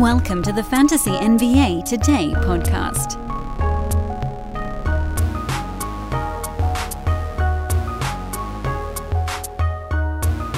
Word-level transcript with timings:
Welcome 0.00 0.42
to 0.42 0.52
the 0.52 0.64
Fantasy 0.64 1.12
NBA 1.12 1.84
Today 1.84 2.32
podcast. 2.38 3.14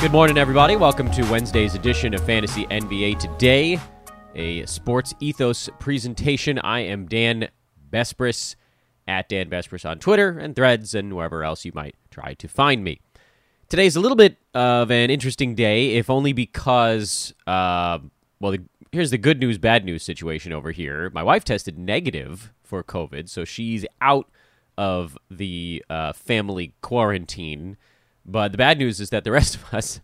Good 0.00 0.10
morning, 0.10 0.38
everybody. 0.38 0.76
Welcome 0.76 1.10
to 1.10 1.22
Wednesday's 1.30 1.74
edition 1.74 2.14
of 2.14 2.24
Fantasy 2.24 2.64
NBA 2.68 3.18
Today, 3.18 3.78
a 4.34 4.64
sports 4.64 5.12
ethos 5.20 5.68
presentation. 5.80 6.58
I 6.60 6.80
am 6.80 7.06
Dan 7.06 7.48
Besbris 7.92 8.56
at 9.06 9.28
Dan 9.28 9.50
Besbris 9.50 9.88
on 9.88 9.98
Twitter 9.98 10.38
and 10.38 10.56
threads 10.56 10.94
and 10.94 11.14
wherever 11.14 11.44
else 11.44 11.66
you 11.66 11.72
might 11.74 11.94
try 12.10 12.32
to 12.32 12.48
find 12.48 12.82
me. 12.82 13.00
Today's 13.68 13.96
a 13.96 14.00
little 14.00 14.16
bit 14.16 14.38
of 14.54 14.90
an 14.90 15.10
interesting 15.10 15.54
day, 15.54 15.96
if 15.96 16.08
only 16.08 16.32
because, 16.32 17.34
uh, 17.46 17.98
well, 18.40 18.52
the, 18.52 18.62
here's 18.96 19.10
the 19.10 19.18
good 19.18 19.38
news, 19.38 19.58
bad 19.58 19.84
news 19.84 20.02
situation 20.02 20.54
over 20.54 20.70
here. 20.72 21.10
My 21.10 21.22
wife 21.22 21.44
tested 21.44 21.78
negative 21.78 22.50
for 22.64 22.82
COVID, 22.82 23.28
so 23.28 23.44
she's 23.44 23.84
out 24.00 24.26
of 24.78 25.18
the 25.30 25.84
uh, 25.90 26.14
family 26.14 26.72
quarantine. 26.80 27.76
But 28.24 28.52
the 28.52 28.58
bad 28.58 28.78
news 28.78 28.98
is 28.98 29.10
that 29.10 29.24
the 29.24 29.30
rest 29.40 29.54
of 29.54 29.74
us 29.74 30.00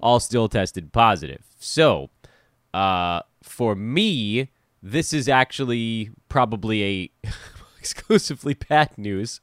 all 0.00 0.18
still 0.18 0.48
tested 0.48 0.92
positive. 0.92 1.44
So, 1.60 2.10
uh, 2.74 3.20
for 3.44 3.76
me, 3.76 4.50
this 4.82 5.12
is 5.12 5.28
actually 5.28 6.10
probably 6.28 6.82
a 7.24 7.28
exclusively 7.78 8.54
bad 8.54 8.98
news 8.98 9.40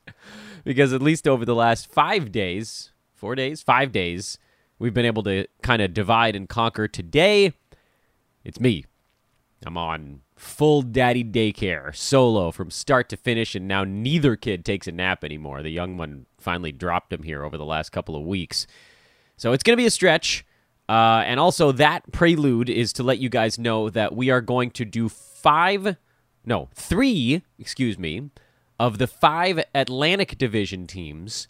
because 0.66 0.92
at 0.92 1.02
least 1.02 1.26
over 1.26 1.46
the 1.46 1.56
last 1.56 1.90
five 1.90 2.34
days, 2.34 2.92
four 3.16 3.34
days, 3.36 3.62
five 3.62 3.94
days, 3.94 4.38
we've 4.78 4.94
been 4.94 5.06
able 5.06 5.24
to 5.24 5.48
kind 5.64 5.82
of 5.82 5.94
divide 5.94 6.36
and 6.36 6.50
conquer. 6.50 6.90
Today, 6.90 7.54
it's 8.44 8.60
me. 8.60 8.84
I'm 9.66 9.78
on 9.78 10.22
full 10.36 10.82
daddy 10.82 11.24
daycare, 11.24 11.96
solo 11.96 12.52
from 12.52 12.72
start 12.72 13.10
to 13.10 13.18
finish, 13.18 13.56
and 13.56 13.68
now 13.68 13.84
neither 13.84 14.36
kid 14.36 14.64
takes 14.64 14.88
a 14.88 14.92
nap 14.92 15.24
anymore. 15.24 15.62
The 15.62 15.70
young 15.70 15.98
one 15.98 16.26
finally 16.38 16.72
dropped 16.72 17.12
him 17.12 17.24
here 17.24 17.44
over 17.44 17.58
the 17.58 17.66
last 17.66 17.92
couple 17.92 18.16
of 18.16 18.24
weeks. 18.24 18.66
So 19.36 19.52
it's 19.52 19.64
going 19.64 19.76
to 19.76 19.82
be 19.82 19.88
a 19.88 19.92
stretch. 19.92 20.46
Uh, 20.88 21.24
and 21.26 21.40
also, 21.40 21.72
that 21.74 22.12
prelude 22.12 22.70
is 22.70 22.94
to 22.94 23.04
let 23.04 23.20
you 23.20 23.30
guys 23.30 23.60
know 23.60 23.90
that 23.90 24.16
we 24.16 24.30
are 24.30 24.42
going 24.42 24.72
to 24.72 24.86
do 24.86 25.08
five, 25.08 25.98
no, 26.46 26.70
three, 26.74 27.44
excuse 27.60 28.00
me, 28.00 28.30
of 28.80 28.98
the 28.98 29.08
five 29.08 29.64
Atlantic 29.76 30.38
Division 30.38 30.88
teams 30.88 31.48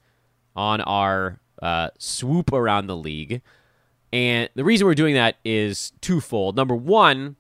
on 0.56 0.82
our 0.82 1.40
uh, 1.62 1.90
swoop 1.98 2.52
around 2.52 2.88
the 2.88 2.98
league. 2.98 3.42
And 4.12 4.50
the 4.56 4.64
reason 4.64 4.88
we're 4.88 4.96
doing 4.96 5.14
that 5.14 5.38
is 5.46 5.94
twofold. 6.02 6.56
Number 6.58 6.76
one, 6.76 7.38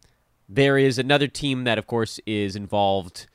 there 0.49 0.77
is 0.77 0.97
another 0.97 1.27
team 1.27 1.63
that, 1.65 1.77
of 1.77 1.85
course, 1.85 2.19
is 2.25 2.55
involved 2.55 3.27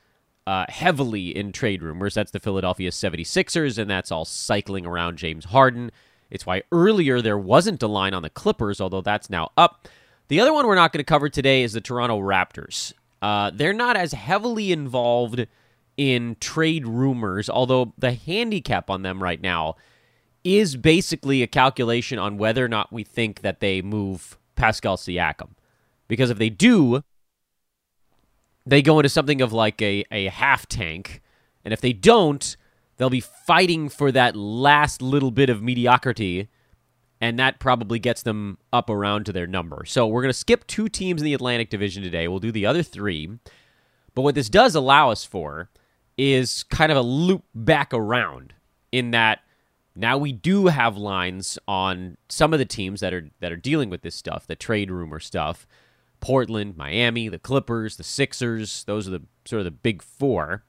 uh, 0.45 0.65
heavily 0.67 1.35
in 1.35 1.53
trade 1.53 1.81
rumors. 1.81 2.13
That's 2.13 2.31
the 2.31 2.39
Philadelphia 2.39 2.91
76ers, 2.91 3.77
and 3.77 3.89
that's 3.89 4.11
all 4.11 4.25
cycling 4.25 4.85
around 4.85 5.17
James 5.17 5.45
Harden. 5.45 5.91
It's 6.29 6.45
why 6.45 6.63
earlier 6.71 7.21
there 7.21 7.37
wasn't 7.37 7.81
a 7.81 7.87
line 7.87 8.13
on 8.13 8.21
the 8.21 8.29
Clippers, 8.29 8.81
although 8.81 9.01
that's 9.01 9.29
now 9.29 9.51
up. 9.57 9.87
The 10.27 10.39
other 10.39 10.53
one 10.53 10.67
we're 10.67 10.75
not 10.75 10.91
going 10.91 10.99
to 10.99 11.05
cover 11.05 11.29
today 11.29 11.63
is 11.63 11.73
the 11.73 11.81
Toronto 11.81 12.19
Raptors. 12.19 12.93
Uh, 13.21 13.51
they're 13.53 13.73
not 13.73 13.95
as 13.95 14.11
heavily 14.11 14.71
involved 14.71 15.47
in 15.97 16.35
trade 16.39 16.85
rumors, 16.85 17.49
although 17.49 17.93
the 17.97 18.11
handicap 18.11 18.89
on 18.89 19.03
them 19.03 19.23
right 19.23 19.41
now 19.41 19.75
is 20.43 20.75
basically 20.75 21.41
a 21.41 21.47
calculation 21.47 22.19
on 22.19 22.37
whether 22.37 22.63
or 22.65 22.67
not 22.67 22.91
we 22.91 23.03
think 23.03 23.41
that 23.41 23.61
they 23.61 23.81
move 23.81 24.37
Pascal 24.55 24.97
Siakam. 24.97 25.51
Because 26.07 26.29
if 26.29 26.37
they 26.37 26.49
do, 26.49 27.03
they 28.65 28.81
go 28.81 28.99
into 28.99 29.09
something 29.09 29.41
of 29.41 29.53
like 29.53 29.81
a, 29.81 30.05
a 30.11 30.27
half 30.27 30.67
tank. 30.67 31.21
And 31.63 31.73
if 31.73 31.81
they 31.81 31.93
don't, 31.93 32.55
they'll 32.97 33.09
be 33.09 33.19
fighting 33.21 33.89
for 33.89 34.11
that 34.11 34.35
last 34.35 35.01
little 35.01 35.31
bit 35.31 35.49
of 35.49 35.61
mediocrity. 35.61 36.49
And 37.21 37.39
that 37.39 37.59
probably 37.59 37.97
gets 37.99 38.23
them 38.23 38.57
up 38.73 38.89
around 38.89 39.25
to 39.25 39.33
their 39.33 39.47
number. 39.47 39.85
So 39.85 40.05
we're 40.05 40.21
going 40.21 40.29
to 40.29 40.37
skip 40.37 40.67
two 40.67 40.89
teams 40.89 41.21
in 41.21 41.25
the 41.25 41.33
Atlantic 41.33 41.69
Division 41.69 42.03
today. 42.03 42.27
We'll 42.27 42.39
do 42.39 42.51
the 42.51 42.65
other 42.65 42.83
three. 42.83 43.39
But 44.13 44.21
what 44.21 44.35
this 44.35 44.49
does 44.49 44.75
allow 44.75 45.11
us 45.11 45.23
for 45.23 45.69
is 46.17 46.63
kind 46.63 46.91
of 46.91 46.97
a 46.97 47.01
loop 47.01 47.43
back 47.53 47.93
around 47.93 48.53
in 48.91 49.11
that 49.11 49.39
now 49.95 50.17
we 50.17 50.31
do 50.31 50.67
have 50.67 50.97
lines 50.97 51.57
on 51.67 52.17
some 52.29 52.53
of 52.53 52.59
the 52.59 52.65
teams 52.65 52.99
that 52.99 53.13
are 53.13 53.29
that 53.39 53.51
are 53.51 53.57
dealing 53.57 53.89
with 53.89 54.01
this 54.01 54.15
stuff, 54.15 54.45
the 54.45 54.55
trade 54.55 54.91
rumor 54.91 55.19
stuff. 55.19 55.65
Portland, 56.19 56.77
Miami, 56.77 57.29
the 57.29 57.39
Clippers, 57.39 57.97
the 57.97 58.03
Sixers, 58.03 58.83
those 58.85 59.07
are 59.07 59.11
the 59.11 59.23
sort 59.45 59.59
of 59.59 59.65
the 59.65 59.71
big 59.71 60.01
4. 60.01 60.63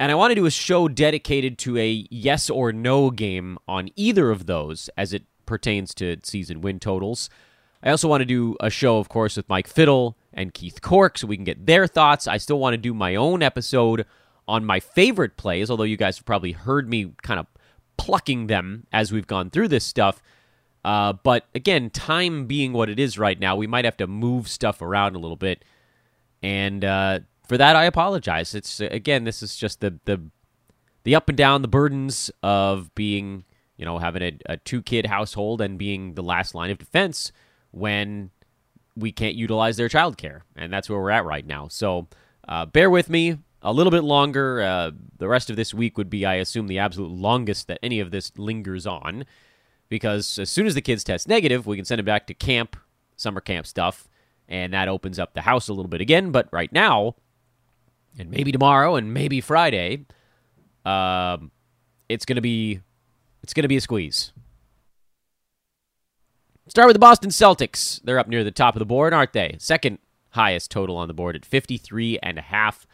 And 0.00 0.12
I 0.12 0.14
want 0.14 0.30
to 0.30 0.36
do 0.36 0.46
a 0.46 0.50
show 0.50 0.86
dedicated 0.86 1.58
to 1.58 1.76
a 1.76 2.06
yes 2.10 2.48
or 2.48 2.72
no 2.72 3.10
game 3.10 3.58
on 3.66 3.90
either 3.96 4.30
of 4.30 4.46
those 4.46 4.88
as 4.96 5.12
it 5.12 5.24
pertains 5.44 5.94
to 5.94 6.18
season 6.22 6.60
win 6.60 6.78
totals. 6.78 7.28
I 7.82 7.90
also 7.90 8.08
want 8.08 8.20
to 8.20 8.26
do 8.26 8.56
a 8.60 8.70
show, 8.70 8.98
of 8.98 9.08
course, 9.08 9.36
with 9.36 9.48
Mike 9.48 9.66
Fiddle 9.66 10.16
and 10.32 10.54
Keith 10.54 10.80
Cork 10.82 11.18
so 11.18 11.26
we 11.26 11.36
can 11.36 11.44
get 11.44 11.66
their 11.66 11.86
thoughts. 11.86 12.26
I 12.26 12.36
still 12.36 12.58
want 12.58 12.74
to 12.74 12.78
do 12.78 12.94
my 12.94 13.14
own 13.14 13.42
episode 13.42 14.04
on 14.46 14.64
my 14.64 14.80
favorite 14.80 15.36
plays, 15.36 15.70
although 15.70 15.84
you 15.84 15.96
guys 15.96 16.18
have 16.18 16.26
probably 16.26 16.52
heard 16.52 16.88
me 16.88 17.12
kind 17.22 17.38
of 17.38 17.46
plucking 17.96 18.46
them 18.46 18.86
as 18.92 19.12
we've 19.12 19.26
gone 19.26 19.50
through 19.50 19.68
this 19.68 19.84
stuff. 19.84 20.22
Uh, 20.88 21.12
but 21.12 21.44
again, 21.54 21.90
time 21.90 22.46
being 22.46 22.72
what 22.72 22.88
it 22.88 22.98
is 22.98 23.18
right 23.18 23.38
now, 23.38 23.54
we 23.54 23.66
might 23.66 23.84
have 23.84 23.98
to 23.98 24.06
move 24.06 24.48
stuff 24.48 24.80
around 24.80 25.14
a 25.14 25.18
little 25.18 25.36
bit. 25.36 25.62
And 26.42 26.82
uh, 26.82 27.20
for 27.46 27.58
that, 27.58 27.76
I 27.76 27.84
apologize. 27.84 28.54
It's 28.54 28.80
again, 28.80 29.24
this 29.24 29.42
is 29.42 29.54
just 29.54 29.80
the 29.80 29.98
the 30.06 30.18
the 31.04 31.14
up 31.14 31.28
and 31.28 31.36
down, 31.36 31.60
the 31.60 31.68
burdens 31.68 32.30
of 32.42 32.94
being, 32.94 33.44
you 33.76 33.84
know, 33.84 33.98
having 33.98 34.22
a, 34.22 34.38
a 34.46 34.56
two 34.56 34.80
kid 34.80 35.04
household 35.04 35.60
and 35.60 35.78
being 35.78 36.14
the 36.14 36.22
last 36.22 36.54
line 36.54 36.70
of 36.70 36.78
defense 36.78 37.32
when 37.70 38.30
we 38.96 39.12
can't 39.12 39.34
utilize 39.34 39.76
their 39.76 39.90
childcare, 39.90 40.40
and 40.56 40.72
that's 40.72 40.88
where 40.88 40.98
we're 40.98 41.10
at 41.10 41.26
right 41.26 41.46
now. 41.46 41.68
So 41.68 42.08
uh, 42.48 42.64
bear 42.64 42.88
with 42.88 43.10
me 43.10 43.36
a 43.60 43.74
little 43.74 43.90
bit 43.90 44.04
longer. 44.04 44.62
Uh, 44.62 44.92
the 45.18 45.28
rest 45.28 45.50
of 45.50 45.56
this 45.56 45.74
week 45.74 45.98
would 45.98 46.08
be, 46.08 46.24
I 46.24 46.36
assume, 46.36 46.66
the 46.66 46.78
absolute 46.78 47.10
longest 47.10 47.68
that 47.68 47.78
any 47.82 48.00
of 48.00 48.10
this 48.10 48.32
lingers 48.38 48.86
on, 48.86 49.26
because 49.88 50.38
as 50.38 50.50
soon 50.50 50.66
as 50.66 50.74
the 50.74 50.82
kids 50.82 51.04
test 51.04 51.28
negative, 51.28 51.66
we 51.66 51.76
can 51.76 51.84
send 51.84 51.98
them 51.98 52.06
back 52.06 52.26
to 52.26 52.34
camp, 52.34 52.76
summer 53.16 53.40
camp 53.40 53.66
stuff, 53.66 54.08
and 54.48 54.72
that 54.72 54.88
opens 54.88 55.18
up 55.18 55.34
the 55.34 55.42
house 55.42 55.68
a 55.68 55.72
little 55.72 55.88
bit 55.88 56.00
again. 56.00 56.30
But 56.30 56.48
right 56.52 56.72
now, 56.72 57.16
and 58.18 58.30
maybe 58.30 58.52
tomorrow, 58.52 58.96
and 58.96 59.12
maybe 59.12 59.40
Friday, 59.40 60.06
um, 60.84 61.50
it's 62.08 62.24
gonna 62.24 62.40
be 62.40 62.80
it's 63.42 63.54
gonna 63.54 63.68
be 63.68 63.76
a 63.76 63.80
squeeze. 63.80 64.32
Start 66.68 66.86
with 66.86 66.94
the 66.94 67.00
Boston 67.00 67.30
Celtics. 67.30 68.00
They're 68.04 68.18
up 68.18 68.28
near 68.28 68.44
the 68.44 68.50
top 68.50 68.74
of 68.74 68.78
the 68.78 68.86
board, 68.86 69.14
aren't 69.14 69.32
they? 69.32 69.56
Second 69.58 69.98
highest 70.30 70.70
total 70.70 70.96
on 70.96 71.08
the 71.08 71.14
board 71.14 71.34
at 71.34 71.44
53 71.44 72.18
and 72.22 72.38
a 72.38 72.42
half. 72.42 72.86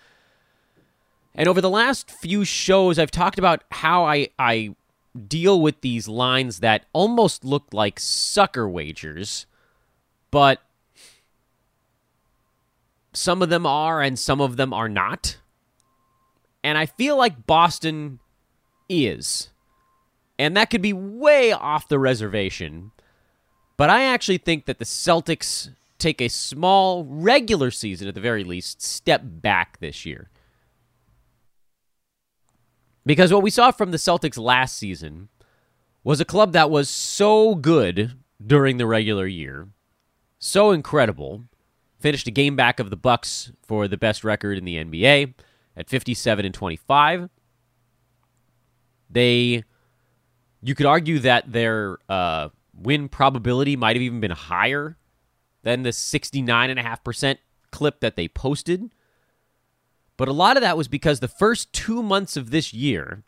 And 1.34 1.48
over 1.48 1.60
the 1.60 1.70
last 1.70 2.10
few 2.10 2.44
shows, 2.44 2.98
I've 2.98 3.10
talked 3.10 3.38
about 3.38 3.64
how 3.72 4.04
I, 4.04 4.28
I 4.38 4.76
deal 5.28 5.60
with 5.60 5.80
these 5.80 6.08
lines 6.08 6.60
that 6.60 6.86
almost 6.92 7.44
look 7.44 7.66
like 7.72 8.00
sucker 8.00 8.68
wagers, 8.68 9.46
but 10.30 10.60
some 13.12 13.42
of 13.42 13.48
them 13.48 13.64
are 13.64 14.02
and 14.02 14.18
some 14.18 14.40
of 14.40 14.56
them 14.56 14.72
are 14.72 14.88
not. 14.88 15.38
And 16.62 16.76
I 16.76 16.86
feel 16.86 17.16
like 17.16 17.46
Boston 17.46 18.18
is. 18.88 19.50
And 20.38 20.56
that 20.56 20.70
could 20.70 20.82
be 20.82 20.92
way 20.92 21.52
off 21.52 21.88
the 21.88 21.98
reservation. 21.98 22.90
But 23.76 23.90
I 23.90 24.04
actually 24.04 24.38
think 24.38 24.66
that 24.66 24.78
the 24.78 24.84
Celtics 24.84 25.70
take 25.98 26.20
a 26.20 26.28
small, 26.28 27.04
regular 27.04 27.70
season 27.70 28.08
at 28.08 28.14
the 28.14 28.20
very 28.20 28.44
least, 28.44 28.82
step 28.82 29.22
back 29.24 29.78
this 29.78 30.04
year. 30.04 30.28
Because 33.06 33.32
what 33.32 33.42
we 33.42 33.50
saw 33.50 33.70
from 33.70 33.90
the 33.90 33.96
Celtics 33.96 34.38
last 34.38 34.76
season 34.76 35.28
was 36.02 36.20
a 36.20 36.24
club 36.24 36.52
that 36.52 36.70
was 36.70 36.88
so 36.88 37.54
good 37.54 38.12
during 38.44 38.76
the 38.76 38.86
regular 38.86 39.26
year, 39.26 39.68
so 40.38 40.70
incredible, 40.70 41.44
finished 41.98 42.26
a 42.26 42.30
game 42.30 42.56
back 42.56 42.78
of 42.78 42.90
the 42.90 42.96
Bucks 42.96 43.52
for 43.62 43.88
the 43.88 43.96
best 43.96 44.24
record 44.24 44.58
in 44.58 44.64
the 44.64 44.76
NBA 44.76 45.34
at 45.76 45.88
57 45.88 46.44
and 46.44 46.54
25. 46.54 47.28
They 49.10 49.64
you 50.62 50.74
could 50.74 50.86
argue 50.86 51.18
that 51.18 51.52
their 51.52 51.98
uh, 52.08 52.48
win 52.74 53.08
probability 53.08 53.76
might 53.76 53.96
have 53.96 54.02
even 54.02 54.20
been 54.20 54.30
higher 54.30 54.96
than 55.62 55.82
the 55.82 55.90
69.5% 55.90 57.36
clip 57.70 58.00
that 58.00 58.16
they 58.16 58.28
posted. 58.28 58.90
But 60.16 60.28
a 60.28 60.32
lot 60.32 60.56
of 60.56 60.60
that 60.60 60.76
was 60.76 60.88
because 60.88 61.20
the 61.20 61.28
first 61.28 61.72
two 61.72 62.02
months 62.02 62.36
of 62.36 62.50
this 62.50 62.72
year, 62.72 63.24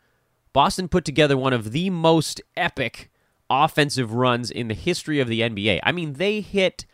Boston 0.53 0.87
put 0.87 1.05
together 1.05 1.37
one 1.37 1.53
of 1.53 1.71
the 1.71 1.89
most 1.89 2.41
epic 2.55 3.11
offensive 3.49 4.13
runs 4.13 4.49
in 4.49 4.67
the 4.67 4.73
history 4.73 5.19
of 5.19 5.27
the 5.27 5.41
NBA. 5.41 5.79
I 5.83 5.91
mean, 5.91 6.13
they 6.13 6.41
hit 6.41 6.85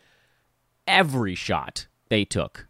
every 0.86 1.34
shot 1.34 1.86
they 2.08 2.24
took. 2.24 2.66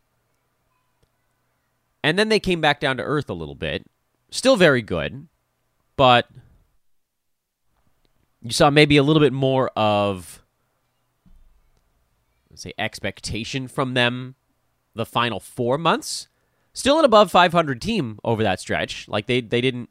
And 2.02 2.18
then 2.18 2.28
they 2.28 2.40
came 2.40 2.60
back 2.60 2.80
down 2.80 2.98
to 2.98 3.02
earth 3.02 3.30
a 3.30 3.34
little 3.34 3.54
bit. 3.54 3.86
Still 4.30 4.56
very 4.56 4.82
good, 4.82 5.28
but 5.96 6.28
you 8.42 8.50
saw 8.50 8.68
maybe 8.68 8.96
a 8.98 9.02
little 9.02 9.20
bit 9.20 9.32
more 9.32 9.70
of 9.70 10.42
let's 12.50 12.62
say 12.62 12.74
expectation 12.78 13.66
from 13.66 13.94
them 13.94 14.34
the 14.94 15.06
final 15.06 15.40
4 15.40 15.78
months. 15.78 16.28
Still 16.74 16.98
an 16.98 17.04
above 17.04 17.30
500 17.30 17.80
team 17.80 18.18
over 18.22 18.42
that 18.42 18.60
stretch. 18.60 19.08
Like 19.08 19.26
they 19.26 19.40
they 19.40 19.60
didn't 19.60 19.88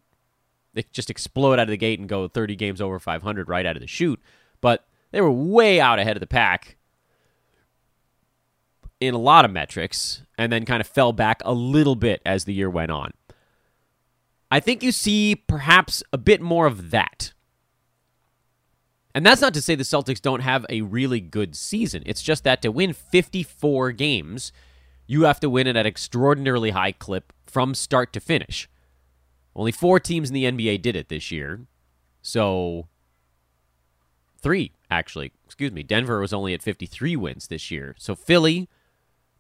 they 0.74 0.84
just 0.92 1.10
explode 1.10 1.54
out 1.54 1.62
of 1.62 1.68
the 1.70 1.78
gate 1.78 2.00
and 2.00 2.10
go 2.10 2.28
30 2.28 2.56
games 2.56 2.82
over 2.82 3.00
500 3.00 3.50
right 3.50 3.66
out 3.66 3.76
of 3.76 3.82
the 3.82 3.88
chute, 3.88 4.20
but 4.62 4.86
they 5.12 5.22
were 5.22 5.32
way 5.32 5.80
out 5.80 6.00
ahead 6.00 6.18
of 6.18 6.22
the 6.22 6.28
pack 6.28 6.78
in 9.00 9.14
a 9.14 9.20
lot 9.20 9.46
of 9.46 9.52
metrics 9.52 10.24
and 10.38 10.52
then 10.52 10.66
kind 10.66 10.82
of 10.82 10.88
fell 10.88 11.14
back 11.14 11.42
a 11.46 11.54
little 11.54 11.96
bit 11.96 12.22
as 12.26 12.46
the 12.46 12.54
year 12.54 12.70
went 12.70 12.92
on. 12.92 13.14
I 14.50 14.60
think 14.60 14.84
you 14.84 14.92
see 14.92 15.36
perhaps 15.36 16.04
a 16.12 16.18
bit 16.18 16.42
more 16.42 16.68
of 16.68 16.92
that. 16.92 17.34
And 19.16 19.26
that's 19.26 19.42
not 19.42 19.54
to 19.54 19.62
say 19.62 19.76
the 19.76 19.84
Celtics 19.84 20.22
don't 20.22 20.40
have 20.42 20.66
a 20.70 20.82
really 20.82 21.20
good 21.20 21.56
season. 21.56 22.04
It's 22.06 22.22
just 22.22 22.44
that 22.44 22.62
to 22.64 22.72
win 22.72 22.94
54 22.94 23.92
games, 23.92 24.52
you 25.08 25.24
have 25.24 25.40
to 25.42 25.50
win 25.50 25.68
at 25.68 25.78
an 25.78 25.86
extraordinarily 25.86 26.72
high 26.72 26.92
clip 26.92 27.34
from 27.46 27.76
start 27.76 28.14
to 28.14 28.20
finish. 28.20 28.70
Only 29.56 29.72
four 29.72 30.00
teams 30.00 30.30
in 30.30 30.34
the 30.34 30.46
NBA 30.46 30.82
did 30.82 30.96
it 30.96 31.10
this 31.10 31.32
year. 31.32 31.62
So, 32.22 32.88
three, 34.42 34.72
actually. 34.90 35.32
Excuse 35.46 35.72
me. 35.72 35.84
Denver 35.84 36.20
was 36.20 36.34
only 36.34 36.54
at 36.54 36.64
53 36.64 37.16
wins 37.16 37.48
this 37.48 37.70
year. 37.70 37.96
So, 38.00 38.16
Philly, 38.16 38.70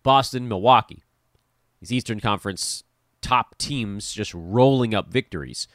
Boston, 0.03 0.47
Milwaukee. 0.47 1.03
These 1.79 1.93
Eastern 1.93 2.19
Conference 2.19 2.83
top 3.21 3.57
teams 3.57 4.13
just 4.13 4.33
rolling 4.33 4.93
up 4.93 5.07
victories. 5.11 5.67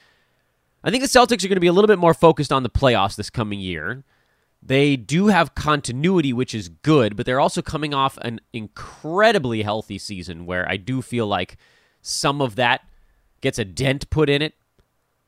I 0.84 0.90
think 0.90 1.02
the 1.02 1.08
Celtics 1.08 1.44
are 1.44 1.48
going 1.48 1.56
to 1.56 1.60
be 1.60 1.66
a 1.66 1.72
little 1.72 1.88
bit 1.88 1.98
more 1.98 2.14
focused 2.14 2.52
on 2.52 2.62
the 2.62 2.70
playoffs 2.70 3.16
this 3.16 3.30
coming 3.30 3.58
year. 3.58 4.04
They 4.62 4.96
do 4.96 5.28
have 5.28 5.54
continuity, 5.54 6.32
which 6.32 6.54
is 6.54 6.68
good, 6.68 7.16
but 7.16 7.26
they're 7.26 7.40
also 7.40 7.62
coming 7.62 7.94
off 7.94 8.18
an 8.18 8.40
incredibly 8.52 9.62
healthy 9.62 9.98
season 9.98 10.46
where 10.46 10.68
I 10.68 10.76
do 10.76 11.00
feel 11.00 11.26
like 11.26 11.56
some 12.02 12.40
of 12.40 12.56
that 12.56 12.82
gets 13.40 13.58
a 13.58 13.64
dent 13.64 14.10
put 14.10 14.28
in 14.28 14.42
it. 14.42 14.54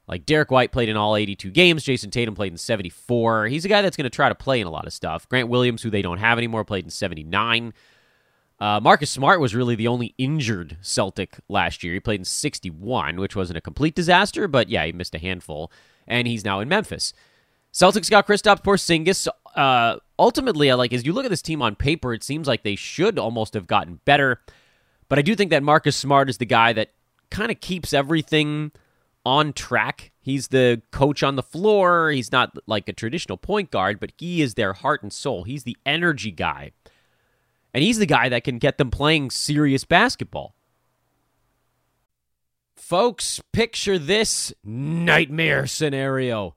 Like 0.09 0.27
Derrick 0.27 0.51
White 0.51 0.73
played 0.73 0.89
in 0.89 0.97
all 0.97 1.15
82 1.15 1.51
games. 1.53 1.85
Jayson 1.85 2.11
Tatum 2.11 2.35
played 2.35 2.51
in 2.51 2.59
74. 2.59 3.47
He's 3.47 3.65
a 3.65 3.69
guy 3.69 3.81
that's 3.81 3.97
going 3.97 4.05
to 4.05 4.11
try 4.11 4.29
to 4.29 4.35
play 4.35 4.61
in 4.61 4.67
a 4.67 4.71
lot 4.71 4.87
of 4.87 4.93
stuff. 4.93 5.29
Grant 5.29 5.49
Williams, 5.49 5.83
who 5.83 5.91
they 5.91 6.03
don't 6.03 6.19
have 6.19 6.37
anymore, 6.37 6.65
played 6.65 6.85
in 6.85 6.91
79. 6.91 7.73
Uh, 8.59 8.81
Marcus 8.83 9.11
Smart 9.11 9.41
was 9.41 9.55
really 9.55 9.77
the 9.77 9.87
only 9.87 10.15
injured 10.19 10.77
Celtic 10.83 11.39
last 11.49 11.85
year. 11.85 11.95
He 11.95 12.01
played 12.01 12.21
in 12.21 12.25
61, 12.25 13.21
which 13.21 13.37
wasn't 13.37 13.57
a 13.57 13.63
complete 13.63 13.95
disaster, 13.95 14.49
but 14.49 14.69
yeah, 14.69 14.85
he 14.85 14.93
missed 14.93 15.15
a 15.15 15.19
handful, 15.19 15.71
and 16.07 16.27
he's 16.27 16.45
now 16.45 16.61
in 16.61 16.69
Memphis. 16.69 17.15
Celtics 17.73 18.11
got 18.11 18.27
Kristaps 18.27 18.63
Porzingis. 18.63 19.29
Uh, 19.55 19.99
ultimately, 20.19 20.71
I 20.71 20.75
like 20.75 20.93
as 20.93 21.05
you 21.05 21.13
look 21.13 21.25
at 21.25 21.31
this 21.31 21.43
team 21.43 21.63
on 21.63 21.77
paper, 21.77 22.13
it 22.13 22.25
seems 22.25 22.49
like 22.49 22.63
they 22.63 22.77
should 22.77 23.19
almost 23.19 23.55
have 23.55 23.67
gotten 23.67 24.01
better. 24.05 24.41
But 25.09 25.19
I 25.19 25.23
do 25.23 25.35
think 25.35 25.51
that 25.51 25.63
Marcus 25.63 25.97
Smart 25.97 26.29
is 26.29 26.39
the 26.39 26.47
guy 26.47 26.73
that 26.73 26.93
kind 27.31 27.51
of 27.51 27.61
keeps 27.61 27.93
everything 27.93 28.73
on 29.25 29.53
track. 29.53 30.13
He's 30.21 30.49
the 30.49 30.83
coach 30.91 31.23
on 31.23 31.37
the 31.37 31.43
floor. 31.43 32.11
He's 32.11 32.33
not 32.33 32.57
like 32.67 32.89
a 32.89 32.93
traditional 32.93 33.39
point 33.39 33.71
guard, 33.71 34.01
but 34.01 34.13
he 34.19 34.43
is 34.43 34.55
their 34.55 34.73
heart 34.73 35.03
and 35.03 35.13
soul. 35.13 35.45
He's 35.45 35.65
the 35.65 35.77
energy 35.87 36.31
guy. 36.31 36.73
And 37.73 37.85
he's 37.85 37.99
the 37.99 38.07
guy 38.07 38.29
that 38.29 38.45
can 38.45 38.59
get 38.59 38.79
them 38.79 38.91
playing 38.91 39.31
serious 39.31 39.85
basketball. 39.85 40.55
Folks, 42.77 43.41
picture 43.53 43.99
this 43.99 44.53
nightmare 44.65 45.67
scenario. 45.67 46.57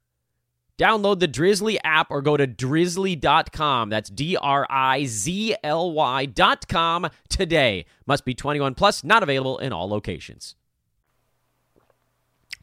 Download 0.81 1.19
the 1.19 1.27
Drizly 1.27 1.77
app 1.83 2.09
or 2.09 2.23
go 2.23 2.35
to 2.35 2.47
drizly.com. 2.47 3.89
That's 3.91 4.09
D 4.09 4.35
R 4.35 4.65
I 4.67 5.05
Z 5.05 5.55
L 5.63 5.91
Y.com 5.91 7.07
today. 7.29 7.85
Must 8.07 8.25
be 8.25 8.33
21 8.33 8.73
plus, 8.73 9.03
not 9.03 9.21
available 9.21 9.59
in 9.59 9.73
all 9.73 9.87
locations. 9.87 10.55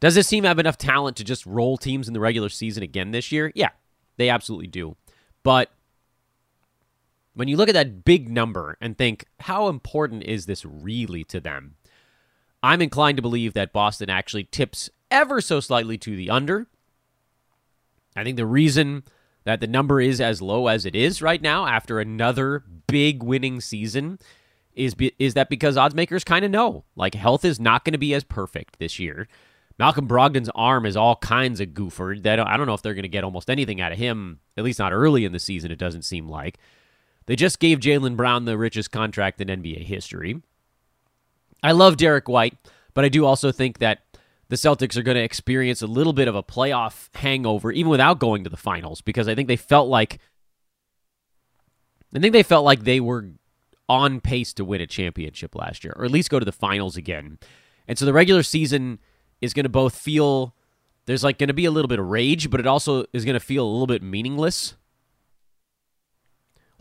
Does 0.00 0.16
this 0.16 0.28
team 0.28 0.42
have 0.42 0.58
enough 0.58 0.76
talent 0.76 1.16
to 1.18 1.24
just 1.24 1.46
roll 1.46 1.76
teams 1.76 2.08
in 2.08 2.14
the 2.14 2.18
regular 2.18 2.48
season 2.48 2.82
again 2.82 3.12
this 3.12 3.30
year? 3.30 3.52
Yeah, 3.54 3.70
they 4.16 4.28
absolutely 4.28 4.66
do. 4.66 4.96
But 5.44 5.70
when 7.34 7.46
you 7.46 7.56
look 7.56 7.68
at 7.68 7.74
that 7.74 8.04
big 8.04 8.28
number 8.28 8.76
and 8.80 8.98
think, 8.98 9.26
how 9.38 9.68
important 9.68 10.24
is 10.24 10.46
this 10.46 10.64
really 10.64 11.22
to 11.22 11.38
them? 11.38 11.76
I'm 12.64 12.82
inclined 12.82 13.18
to 13.18 13.22
believe 13.22 13.52
that 13.54 13.72
Boston 13.72 14.10
actually 14.10 14.42
tips 14.42 14.90
ever 15.08 15.40
so 15.40 15.60
slightly 15.60 15.96
to 15.98 16.16
the 16.16 16.30
under. 16.30 16.66
I 18.16 18.24
think 18.24 18.36
the 18.36 18.46
reason 18.46 19.04
that 19.44 19.60
the 19.60 19.66
number 19.66 20.00
is 20.00 20.20
as 20.20 20.42
low 20.42 20.66
as 20.66 20.84
it 20.84 20.94
is 20.94 21.22
right 21.22 21.40
now 21.40 21.66
after 21.66 22.00
another 22.00 22.64
big 22.86 23.22
winning 23.22 23.60
season 23.60 24.18
is 24.74 24.94
is 25.18 25.34
that 25.34 25.48
because 25.48 25.76
odds 25.76 25.94
makers 25.94 26.24
kind 26.24 26.44
of 26.44 26.50
know 26.50 26.84
like 26.96 27.14
health 27.14 27.44
is 27.44 27.58
not 27.58 27.84
going 27.84 27.92
to 27.92 27.98
be 27.98 28.14
as 28.14 28.24
perfect 28.24 28.78
this 28.78 28.98
year. 28.98 29.28
Malcolm 29.78 30.08
Brogdon's 30.08 30.50
arm 30.54 30.84
is 30.84 30.96
all 30.96 31.16
kinds 31.16 31.60
of 31.60 31.68
goofer. 31.68 32.20
That 32.22 32.40
I 32.40 32.56
don't 32.56 32.66
know 32.66 32.74
if 32.74 32.82
they're 32.82 32.94
going 32.94 33.02
to 33.04 33.08
get 33.08 33.24
almost 33.24 33.48
anything 33.48 33.80
out 33.80 33.92
of 33.92 33.98
him, 33.98 34.40
at 34.56 34.64
least 34.64 34.78
not 34.78 34.92
early 34.92 35.24
in 35.24 35.32
the 35.32 35.38
season. 35.38 35.70
It 35.70 35.78
doesn't 35.78 36.02
seem 36.02 36.28
like. 36.28 36.58
They 37.26 37.36
just 37.36 37.60
gave 37.60 37.78
Jaylen 37.78 38.16
Brown 38.16 38.44
the 38.44 38.58
richest 38.58 38.90
contract 38.90 39.40
in 39.40 39.48
NBA 39.48 39.84
history. 39.84 40.40
I 41.62 41.72
love 41.72 41.96
Derrick 41.96 42.28
White, 42.28 42.56
but 42.94 43.04
I 43.04 43.08
do 43.08 43.24
also 43.24 43.52
think 43.52 43.78
that 43.78 44.00
the 44.48 44.56
Celtics 44.56 44.96
are 44.96 45.02
going 45.02 45.16
to 45.16 45.22
experience 45.22 45.82
a 45.82 45.86
little 45.86 46.12
bit 46.12 46.28
of 46.28 46.34
a 46.34 46.42
playoff 46.42 47.08
hangover, 47.14 47.70
even 47.70 47.90
without 47.90 48.18
going 48.18 48.44
to 48.44 48.50
the 48.50 48.56
finals, 48.56 49.00
because 49.00 49.28
I 49.28 49.34
think 49.34 49.48
they 49.48 49.56
felt 49.56 49.88
like 49.88 50.18
I 52.14 52.18
think 52.18 52.32
they 52.32 52.42
felt 52.42 52.64
like 52.64 52.84
they 52.84 53.00
were 53.00 53.26
on 53.88 54.20
pace 54.20 54.52
to 54.54 54.64
win 54.64 54.80
a 54.80 54.86
championship 54.86 55.54
last 55.54 55.84
year, 55.84 55.94
or 55.96 56.04
at 56.04 56.10
least 56.10 56.30
go 56.30 56.38
to 56.38 56.44
the 56.44 56.52
finals 56.52 56.96
again. 56.96 57.38
And 57.86 57.98
so 57.98 58.04
the 58.04 58.12
regular 58.12 58.42
season 58.42 58.98
is 59.40 59.54
going 59.54 59.64
to 59.64 59.70
both 59.70 59.94
feel 59.94 60.54
there's 61.06 61.24
like 61.24 61.38
going 61.38 61.48
to 61.48 61.54
be 61.54 61.64
a 61.64 61.70
little 61.70 61.88
bit 61.88 61.98
of 61.98 62.06
rage, 62.06 62.50
but 62.50 62.60
it 62.60 62.66
also 62.66 63.04
is 63.12 63.24
going 63.24 63.34
to 63.34 63.40
feel 63.40 63.64
a 63.64 63.70
little 63.70 63.86
bit 63.86 64.02
meaningless. 64.02 64.76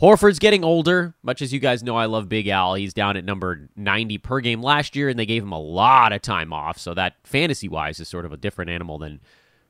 Horford's 0.01 0.37
getting 0.37 0.63
older. 0.63 1.15
Much 1.23 1.41
as 1.41 1.51
you 1.51 1.59
guys 1.59 1.81
know, 1.81 1.95
I 1.95 2.05
love 2.05 2.29
Big 2.29 2.47
Al. 2.47 2.75
He's 2.75 2.93
down 2.93 3.17
at 3.17 3.25
number 3.25 3.69
90 3.75 4.19
per 4.19 4.39
game 4.41 4.61
last 4.61 4.95
year, 4.95 5.09
and 5.09 5.17
they 5.17 5.25
gave 5.25 5.41
him 5.41 5.51
a 5.51 5.59
lot 5.59 6.13
of 6.13 6.21
time 6.21 6.53
off. 6.53 6.77
So 6.77 6.93
that 6.93 7.15
fantasy 7.23 7.67
wise 7.67 7.99
is 7.99 8.07
sort 8.07 8.25
of 8.25 8.31
a 8.31 8.37
different 8.37 8.69
animal 8.69 8.99
than 8.99 9.21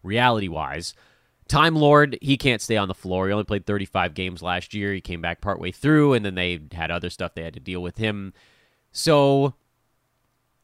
reality 0.03 0.49
wise. 0.49 0.93
Time 1.47 1.77
Lord, 1.77 2.17
he 2.21 2.35
can't 2.35 2.61
stay 2.61 2.75
on 2.75 2.89
the 2.89 2.93
floor. 2.93 3.27
He 3.27 3.31
only 3.31 3.45
played 3.45 3.65
35 3.65 4.13
games 4.13 4.41
last 4.41 4.73
year. 4.73 4.93
He 4.93 4.99
came 4.99 5.21
back 5.21 5.39
partway 5.39 5.71
through, 5.71 6.13
and 6.13 6.25
then 6.25 6.35
they 6.35 6.59
had 6.73 6.91
other 6.91 7.09
stuff 7.09 7.33
they 7.33 7.43
had 7.43 7.53
to 7.53 7.61
deal 7.61 7.81
with 7.81 7.97
him. 7.97 8.33
So 8.91 9.53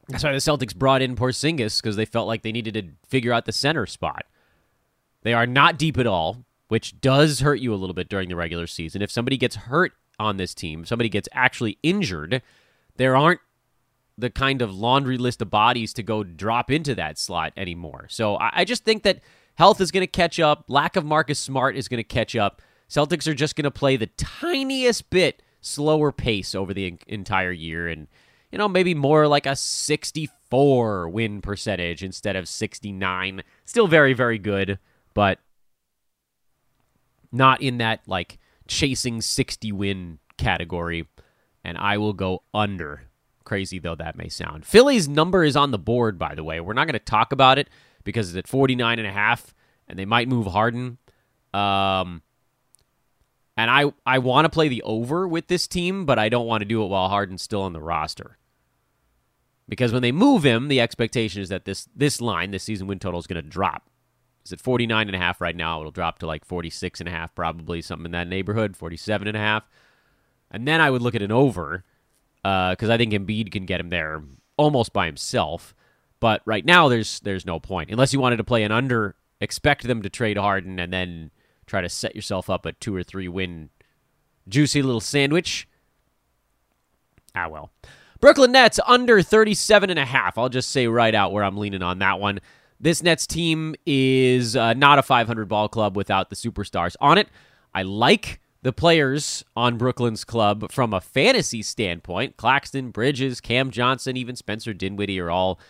that's 0.09 0.25
why 0.25 0.33
the 0.33 0.39
Celtics 0.39 0.75
brought 0.75 1.01
in 1.01 1.15
Porzingis 1.15 1.81
because 1.81 1.95
they 1.95 2.03
felt 2.03 2.27
like 2.27 2.41
they 2.41 2.51
needed 2.51 2.73
to 2.73 3.07
figure 3.07 3.31
out 3.31 3.45
the 3.45 3.53
center 3.53 3.85
spot. 3.85 4.25
They 5.21 5.33
are 5.33 5.47
not 5.47 5.77
deep 5.77 5.97
at 5.97 6.07
all 6.07 6.43
which 6.73 6.99
does 7.01 7.41
hurt 7.41 7.59
you 7.59 7.71
a 7.71 7.77
little 7.77 7.93
bit 7.93 8.09
during 8.09 8.29
the 8.29 8.35
regular 8.35 8.65
season. 8.65 9.03
If 9.03 9.11
somebody 9.11 9.37
gets 9.37 9.55
hurt 9.55 9.91
on 10.17 10.37
this 10.37 10.55
team, 10.55 10.85
somebody 10.85 11.07
gets 11.07 11.29
actually 11.31 11.77
injured, 11.83 12.41
there 12.95 13.15
aren't 13.15 13.41
the 14.17 14.31
kind 14.31 14.59
of 14.59 14.73
laundry 14.73 15.19
list 15.19 15.39
of 15.43 15.51
bodies 15.51 15.93
to 15.93 16.01
go 16.01 16.23
drop 16.23 16.71
into 16.71 16.95
that 16.95 17.19
slot 17.19 17.53
anymore. 17.55 18.07
So 18.09 18.39
I, 18.39 18.65
just 18.65 18.85
think 18.85 19.03
that 19.03 19.19
health 19.53 19.81
is 19.81 19.91
going 19.91 20.01
to 20.01 20.07
catch 20.07 20.39
up. 20.39 20.65
Lack 20.67 20.95
of 20.95 21.05
Marcus 21.05 21.37
Smart 21.37 21.77
is 21.77 21.87
going 21.87 21.99
to 21.99 22.03
catch 22.03 22.35
up. 22.35 22.59
Celtics 22.89 23.27
are 23.27 23.35
just 23.35 23.55
going 23.55 23.65
to 23.65 23.69
play 23.69 23.95
the 23.95 24.07
tiniest 24.17 25.11
bit 25.11 25.43
slower 25.61 26.11
pace 26.11 26.55
over 26.55 26.73
the 26.73 26.97
entire 27.07 27.51
year 27.51 27.87
and 27.87 28.07
you 28.51 28.57
know 28.57 28.67
maybe 28.67 28.95
more 28.95 29.27
like 29.27 29.45
a 29.45 29.55
64 29.55 31.07
win 31.07 31.39
percentage 31.39 32.03
instead 32.03 32.35
of 32.35 32.49
69 32.49 33.43
still 33.63 33.87
very 33.87 34.13
very 34.13 34.37
good 34.37 34.77
but 35.13 35.39
not 37.33 37.61
in 37.61 37.79
that 37.79 38.01
like 38.07 38.37
chasing 38.67 39.21
60 39.21 39.71
win 39.71 40.19
category, 40.37 41.07
and 41.63 41.77
I 41.77 41.97
will 41.97 42.13
go 42.13 42.43
under. 42.53 43.03
Crazy 43.43 43.79
though 43.79 43.95
that 43.95 44.17
may 44.17 44.29
sound. 44.29 44.65
Philly's 44.65 45.09
number 45.09 45.43
is 45.43 45.55
on 45.55 45.71
the 45.71 45.77
board, 45.77 46.17
by 46.17 46.35
the 46.35 46.43
way. 46.43 46.59
We're 46.59 46.73
not 46.73 46.85
going 46.85 46.93
to 46.93 46.99
talk 46.99 47.33
about 47.33 47.59
it 47.59 47.69
because 48.03 48.29
it's 48.29 48.37
at 48.37 48.47
49 48.47 48.99
and 48.99 49.07
a 49.07 49.11
half, 49.11 49.53
and 49.87 49.99
they 49.99 50.05
might 50.05 50.27
move 50.27 50.47
Harden. 50.47 50.97
Um, 51.53 52.21
and 53.55 53.69
I, 53.69 53.93
I 54.05 54.19
want 54.19 54.45
to 54.45 54.49
play 54.49 54.67
the 54.67 54.81
over 54.83 55.27
with 55.27 55.47
this 55.47 55.67
team, 55.67 56.05
but 56.05 56.17
I 56.17 56.29
don't 56.29 56.47
want 56.47 56.61
to 56.61 56.65
do 56.65 56.83
it 56.83 56.87
while 56.87 57.09
Harden's 57.09 57.41
still 57.41 57.61
on 57.61 57.73
the 57.73 57.81
roster. 57.81 58.37
Because 59.69 59.93
when 59.93 60.01
they 60.01 60.11
move 60.11 60.43
him, 60.43 60.67
the 60.67 60.81
expectation 60.81 61.41
is 61.41 61.49
that 61.49 61.65
this 61.65 61.87
this 61.95 62.19
line, 62.19 62.51
this 62.51 62.63
season 62.63 62.87
win 62.87 62.99
total, 62.99 63.19
is 63.19 63.27
going 63.27 63.41
to 63.41 63.47
drop 63.47 63.89
is 64.45 64.53
at 64.53 64.61
49 64.61 65.07
and 65.07 65.15
a 65.15 65.19
half 65.19 65.41
right 65.41 65.55
now. 65.55 65.79
It'll 65.79 65.91
drop 65.91 66.19
to 66.19 66.27
like 66.27 66.45
46 66.45 66.99
and 66.99 67.09
a 67.09 67.11
half, 67.11 67.33
probably 67.35 67.81
something 67.81 68.05
in 68.05 68.11
that 68.11 68.27
neighborhood, 68.27 68.75
47 68.75 69.27
and 69.27 69.37
a 69.37 69.39
half. 69.39 69.67
And 70.51 70.67
then 70.67 70.81
I 70.81 70.89
would 70.89 71.01
look 71.01 71.15
at 71.15 71.21
an 71.21 71.31
over 71.31 71.83
because 72.43 72.89
uh, 72.89 72.93
I 72.93 72.97
think 72.97 73.13
Embiid 73.13 73.51
can 73.51 73.65
get 73.65 73.79
him 73.79 73.89
there 73.89 74.21
almost 74.57 74.93
by 74.93 75.05
himself. 75.05 75.73
But 76.19 76.41
right 76.45 76.63
now, 76.63 76.87
there's 76.87 77.19
there's 77.21 77.45
no 77.45 77.59
point 77.59 77.89
unless 77.89 78.13
you 78.13 78.19
wanted 78.19 78.37
to 78.37 78.43
play 78.43 78.63
an 78.63 78.71
under. 78.71 79.15
Expect 79.41 79.83
them 79.83 80.01
to 80.03 80.09
trade 80.09 80.37
Harden 80.37 80.79
and 80.79 80.93
then 80.93 81.31
try 81.65 81.81
to 81.81 81.89
set 81.89 82.15
yourself 82.15 82.49
up 82.49 82.65
a 82.65 82.71
two 82.71 82.95
or 82.95 83.03
three 83.03 83.27
win 83.27 83.69
juicy 84.47 84.81
little 84.81 85.01
sandwich. 85.01 85.67
Ah 87.35 87.47
well. 87.49 87.71
Brooklyn 88.21 88.53
Nets 88.53 88.79
under 88.87 89.21
37 89.21 89.89
and 89.89 89.99
a 89.99 90.05
half. 90.05 90.37
I'll 90.37 90.47
just 90.47 90.71
say 90.71 90.87
right 90.87 91.13
out 91.13 91.33
where 91.33 91.43
I'm 91.43 91.57
leaning 91.57 91.81
on 91.81 91.99
that 91.99 92.21
one. 92.21 92.39
This 92.83 93.01
Nets 93.01 93.25
team 93.25 93.75
is 93.85 94.57
uh, 94.57 94.73
not 94.73 94.99
a 94.99 95.03
500 95.03 95.47
ball 95.47 95.69
club 95.69 95.95
without 95.95 96.29
the 96.29 96.35
superstars 96.35 96.97
on 96.99 97.17
it. 97.17 97.29
I 97.73 97.83
like 97.83 98.41
the 98.61 98.73
players 98.73 99.45
on 99.55 99.77
Brooklyn's 99.77 100.25
club 100.25 100.69
from 100.69 100.93
a 100.93 100.99
fantasy 100.99 101.61
standpoint. 101.61 102.35
Claxton, 102.35 102.91
Bridges, 102.91 103.39
Cam 103.39 103.71
Johnson, 103.71 104.17
even 104.17 104.35
Spencer 104.35 104.73
Dinwiddie 104.73 105.21
are 105.21 105.31
all 105.31 105.61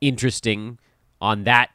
interesting 0.00 0.78
on 1.20 1.42
that 1.42 1.70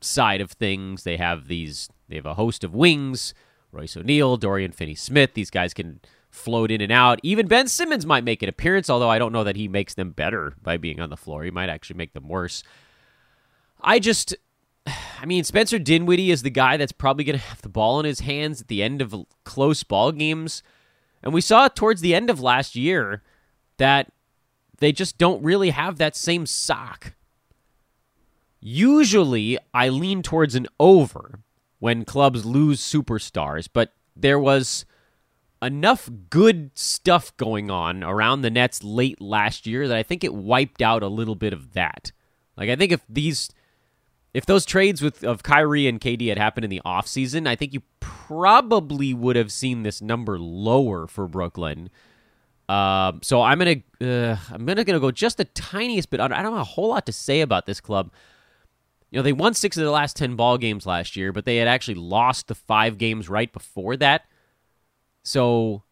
side 0.00 0.40
of 0.40 0.52
things. 0.52 1.02
They 1.02 1.16
have 1.16 1.48
these 1.48 1.88
they 2.08 2.14
have 2.14 2.24
a 2.24 2.34
host 2.34 2.62
of 2.62 2.72
wings, 2.72 3.34
Royce 3.72 3.96
O'Neale, 3.96 4.36
Dorian 4.36 4.70
Finney-Smith. 4.70 5.34
These 5.34 5.50
guys 5.50 5.74
can 5.74 5.98
float 6.30 6.70
in 6.70 6.80
and 6.80 6.92
out. 6.92 7.18
Even 7.24 7.48
Ben 7.48 7.66
Simmons 7.66 8.06
might 8.06 8.22
make 8.22 8.44
an 8.44 8.48
appearance, 8.48 8.88
although 8.88 9.10
I 9.10 9.18
don't 9.18 9.32
know 9.32 9.42
that 9.42 9.56
he 9.56 9.66
makes 9.66 9.94
them 9.94 10.12
better 10.12 10.54
by 10.62 10.76
being 10.76 11.00
on 11.00 11.10
the 11.10 11.16
floor. 11.16 11.42
He 11.42 11.50
might 11.50 11.68
actually 11.68 11.96
make 11.96 12.12
them 12.12 12.28
worse. 12.28 12.62
I 13.80 13.98
just, 13.98 14.34
I 14.86 15.26
mean, 15.26 15.44
Spencer 15.44 15.78
Dinwiddie 15.78 16.30
is 16.30 16.42
the 16.42 16.50
guy 16.50 16.76
that's 16.76 16.92
probably 16.92 17.24
going 17.24 17.38
to 17.38 17.44
have 17.44 17.62
the 17.62 17.68
ball 17.68 18.00
in 18.00 18.06
his 18.06 18.20
hands 18.20 18.60
at 18.60 18.68
the 18.68 18.82
end 18.82 19.00
of 19.00 19.14
close 19.44 19.82
ball 19.82 20.12
games. 20.12 20.62
And 21.22 21.32
we 21.32 21.40
saw 21.40 21.68
towards 21.68 22.00
the 22.00 22.14
end 22.14 22.30
of 22.30 22.40
last 22.40 22.76
year 22.76 23.22
that 23.78 24.12
they 24.78 24.92
just 24.92 25.18
don't 25.18 25.42
really 25.42 25.70
have 25.70 25.96
that 25.98 26.16
same 26.16 26.46
sock. 26.46 27.14
Usually, 28.60 29.58
I 29.72 29.88
lean 29.88 30.22
towards 30.22 30.54
an 30.54 30.66
over 30.78 31.40
when 31.78 32.04
clubs 32.04 32.44
lose 32.44 32.80
superstars, 32.80 33.68
but 33.72 33.92
there 34.14 34.38
was 34.38 34.84
enough 35.62 36.08
good 36.30 36.70
stuff 36.74 37.36
going 37.36 37.70
on 37.70 38.02
around 38.04 38.42
the 38.42 38.50
Nets 38.50 38.82
late 38.82 39.20
last 39.20 39.66
year 39.66 39.88
that 39.88 39.96
I 39.96 40.02
think 40.02 40.24
it 40.24 40.34
wiped 40.34 40.82
out 40.82 41.02
a 41.02 41.08
little 41.08 41.34
bit 41.34 41.52
of 41.52 41.72
that. 41.72 42.12
Like 42.56 42.70
I 42.70 42.76
think 42.76 42.92
if 42.92 43.02
these 43.08 43.50
if 44.36 44.44
those 44.44 44.66
trades 44.66 45.00
with 45.00 45.24
of 45.24 45.42
Kyrie 45.42 45.86
and 45.86 45.98
KD 45.98 46.28
had 46.28 46.36
happened 46.36 46.64
in 46.64 46.68
the 46.68 46.82
offseason, 46.84 47.48
I 47.48 47.56
think 47.56 47.72
you 47.72 47.80
probably 48.00 49.14
would 49.14 49.34
have 49.34 49.50
seen 49.50 49.82
this 49.82 50.02
number 50.02 50.38
lower 50.38 51.06
for 51.06 51.26
Brooklyn. 51.26 51.88
Uh, 52.68 53.12
so 53.22 53.40
I'm 53.40 53.56
gonna 53.56 53.76
uh, 54.02 54.36
I'm 54.52 54.66
gonna 54.66 54.84
gonna 54.84 55.00
go 55.00 55.10
just 55.10 55.38
the 55.38 55.46
tiniest 55.46 56.10
bit. 56.10 56.20
I 56.20 56.28
don't 56.28 56.36
have 56.36 56.52
a 56.52 56.64
whole 56.64 56.90
lot 56.90 57.06
to 57.06 57.12
say 57.12 57.40
about 57.40 57.64
this 57.64 57.80
club. 57.80 58.12
You 59.10 59.18
know, 59.18 59.22
they 59.22 59.32
won 59.32 59.54
six 59.54 59.78
of 59.78 59.84
the 59.84 59.90
last 59.90 60.16
ten 60.16 60.36
ball 60.36 60.58
games 60.58 60.84
last 60.84 61.16
year, 61.16 61.32
but 61.32 61.46
they 61.46 61.56
had 61.56 61.66
actually 61.66 61.94
lost 61.94 62.48
the 62.48 62.54
five 62.54 62.98
games 62.98 63.30
right 63.30 63.50
before 63.50 63.96
that. 63.96 64.26
So 65.22 65.82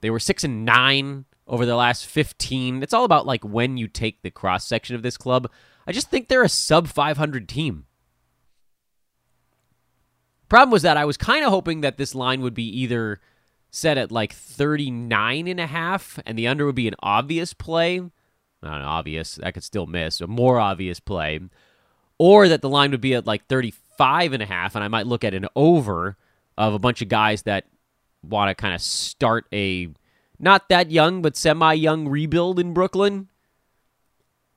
they 0.00 0.08
were 0.08 0.20
six 0.20 0.42
and 0.42 0.64
nine 0.64 1.26
over 1.46 1.66
the 1.66 1.76
last 1.76 2.06
fifteen. 2.06 2.82
It's 2.82 2.94
all 2.94 3.04
about 3.04 3.26
like 3.26 3.44
when 3.44 3.76
you 3.76 3.88
take 3.88 4.22
the 4.22 4.30
cross 4.30 4.66
section 4.66 4.96
of 4.96 5.02
this 5.02 5.18
club. 5.18 5.50
I 5.86 5.92
just 5.92 6.08
think 6.08 6.28
they're 6.28 6.44
a 6.44 6.48
sub 6.48 6.86
500 6.86 7.48
team. 7.48 7.86
Problem 10.50 10.72
was 10.72 10.82
that 10.82 10.96
I 10.96 11.04
was 11.04 11.16
kind 11.16 11.44
of 11.44 11.50
hoping 11.50 11.80
that 11.80 11.96
this 11.96 12.12
line 12.12 12.40
would 12.42 12.54
be 12.54 12.68
either 12.80 13.20
set 13.70 13.96
at 13.96 14.10
like 14.10 14.34
39 14.34 15.46
and 15.46 15.60
a 15.60 15.66
half 15.66 16.18
and 16.26 16.36
the 16.36 16.48
under 16.48 16.66
would 16.66 16.74
be 16.74 16.88
an 16.88 16.96
obvious 17.00 17.54
play. 17.54 18.00
Not 18.00 18.80
an 18.80 18.82
obvious, 18.82 19.38
I 19.44 19.52
could 19.52 19.62
still 19.62 19.86
miss, 19.86 20.20
a 20.20 20.26
more 20.26 20.58
obvious 20.58 20.98
play. 20.98 21.38
Or 22.18 22.48
that 22.48 22.62
the 22.62 22.68
line 22.68 22.90
would 22.90 23.00
be 23.00 23.14
at 23.14 23.28
like 23.28 23.46
35 23.46 24.32
and 24.32 24.42
a 24.42 24.46
half 24.46 24.74
and 24.74 24.82
I 24.82 24.88
might 24.88 25.06
look 25.06 25.22
at 25.22 25.34
an 25.34 25.46
over 25.54 26.16
of 26.58 26.74
a 26.74 26.80
bunch 26.80 27.00
of 27.00 27.08
guys 27.08 27.42
that 27.42 27.66
want 28.20 28.50
to 28.50 28.60
kind 28.60 28.74
of 28.74 28.82
start 28.82 29.46
a 29.52 29.88
not 30.40 30.68
that 30.68 30.90
young 30.90 31.22
but 31.22 31.36
semi-young 31.36 32.08
rebuild 32.08 32.58
in 32.58 32.74
Brooklyn. 32.74 33.28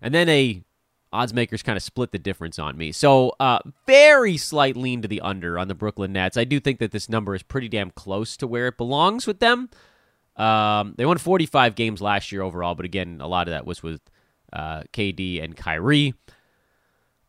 And 0.01 0.11
then 0.11 0.27
a 0.27 0.63
odds 1.13 1.33
makers 1.33 1.63
kind 1.63 1.77
of 1.77 1.83
split 1.83 2.11
the 2.11 2.19
difference 2.19 2.59
on 2.59 2.77
me. 2.77 2.91
So, 2.91 3.33
uh, 3.39 3.59
very 3.85 4.35
slight 4.35 4.75
lean 4.75 5.01
to 5.03 5.07
the 5.07 5.21
under 5.21 5.57
on 5.57 5.67
the 5.67 5.75
Brooklyn 5.75 6.11
Nets. 6.11 6.35
I 6.35 6.43
do 6.43 6.59
think 6.59 6.79
that 6.79 6.91
this 6.91 7.07
number 7.07 7.35
is 7.35 7.43
pretty 7.43 7.69
damn 7.69 7.91
close 7.91 8.35
to 8.37 8.47
where 8.47 8.67
it 8.67 8.77
belongs 8.77 9.27
with 9.27 9.39
them. 9.39 9.69
Um, 10.35 10.95
they 10.97 11.05
won 11.05 11.19
45 11.19 11.75
games 11.75 12.01
last 12.01 12.31
year 12.31 12.41
overall, 12.41 12.75
but 12.75 12.85
again, 12.85 13.19
a 13.21 13.27
lot 13.27 13.47
of 13.47 13.51
that 13.51 13.65
was 13.65 13.83
with 13.83 14.01
uh, 14.51 14.83
KD 14.91 15.43
and 15.43 15.55
Kyrie. 15.55 16.15